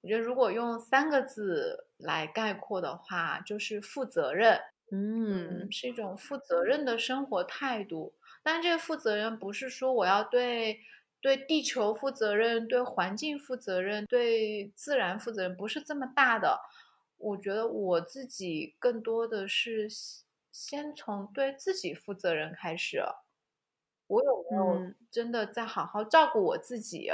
[0.01, 4.59] 我觉得如果用三个字来概括的话，就是负责任。
[4.91, 8.15] 嗯是一种负责任的生活态度。
[8.43, 10.81] 但这个负责任不是说我要对
[11.21, 16.59] 对地球负责任、对环境负责任、对自然负责任，不是这么大的。
[17.19, 23.03] 我觉得我自己更多的是先先从对自己负责任开始。
[24.09, 27.09] 我有没有嗯真的在好好照顾我自己，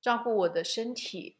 [0.00, 1.36] 照顾我的身体？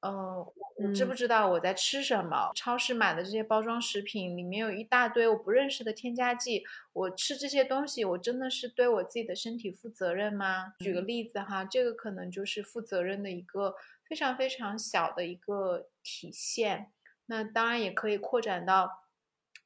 [0.00, 0.36] 嗯，
[0.76, 2.52] 我知不嗯知道我在吃什么？
[2.54, 10.74] 超市买的这些包装食品里面有一大堆我不认识的添加剂，我吃这些东西，我真的是对我自己的身体负责任吗？
[10.80, 13.74] 举个例子哈，这个可能就是负责任的一个
[14.06, 16.92] 非常非常小的一个体现。
[17.24, 19.04] 那当然也可以扩展到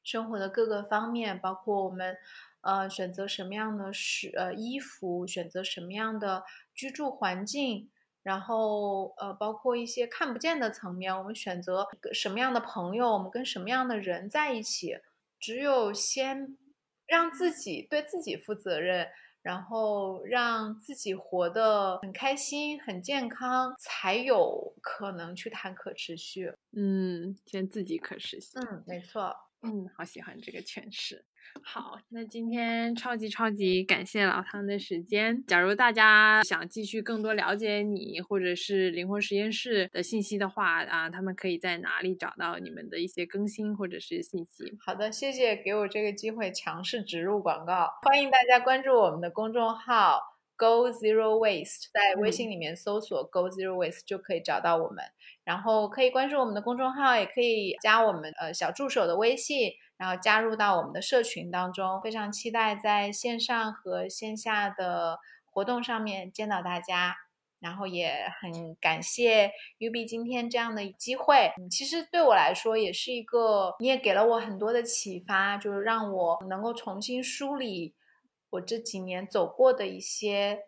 [0.05, 2.17] 生活的各个方面，包括我们
[2.63, 6.45] 呃选择什么样的是呃衣服，选择什么样的
[6.75, 7.91] 居住环境。
[8.25, 14.99] 然后呃，包括一些看不见的层面，我们选择什么样的朋友，我们跟什么样的人在一起，
[15.41, 16.59] 只有先
[17.07, 19.09] 让自己对自己负责任，
[19.41, 26.53] 然后让自己活得很开心、很健康，才有可能去谈可持续。
[26.73, 28.59] 嗯，先自己可持续。
[28.59, 29.48] 嗯，没错。
[29.63, 31.25] 嗯，好喜欢这个诠释。
[31.63, 35.43] 好，那今天超级超级感谢老汤的时间。
[35.47, 44.77] 假如大家想继续更多了解你或者是灵魂实验室的信息的话啊，他们可以在哪里找到你们的一些更新或者是信息？
[44.85, 50.21] 好的，谢谢给我这个机会强势植入广告，欢迎大家关注我们的公众号
[50.59, 55.03] Go Zero Waste，在微信里面搜索 Go Zero Waste 就可以找到我们。
[55.45, 62.01] 然后可以关注我们的公众号，也可以加我们呃小助手的微信，然后加入到我们的社群当中。
[62.03, 67.17] 非常期待在线上和线下的活动上面见到大家。
[67.61, 69.51] 然后也很感谢
[69.81, 77.97] UB 今天这样的机会，嗯，其实对我来说也是一个，你也给了我很多的启发，就是让我能够重新梳理
[78.51, 80.61] 我这几年走过的一些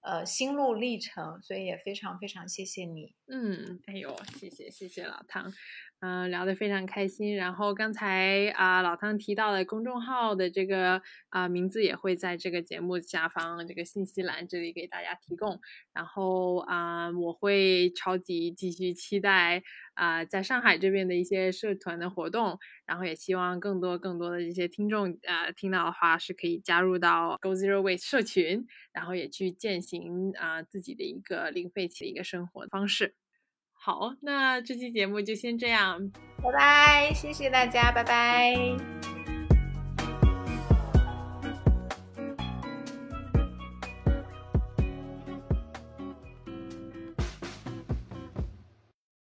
[0.00, 3.14] 呃心路历程，所以也非常非常谢谢你。
[3.26, 5.52] 嗯，哎呦，谢谢谢谢老唐，
[6.00, 7.34] 嗯、聊得非常开心。
[7.36, 15.60] 然后刚才啊、老汤提到的公众号的这个啊、名字也会在这个节目下方这个信息栏这里给大家提供。
[15.92, 19.62] 然后啊、我会超级继续期待
[19.94, 33.14] 啊、在上海这边的一些社团的活动，然后也希望更多更多的这些听众啊、听到的话是可以加入到 Go Zero Waste 社群，然后也去践行啊、自己的一个零废弃的一个生活方式。
[33.88, 36.10] 好，那这期节目就先这样，
[36.42, 39.17] 拜拜，谢谢大家，拜拜。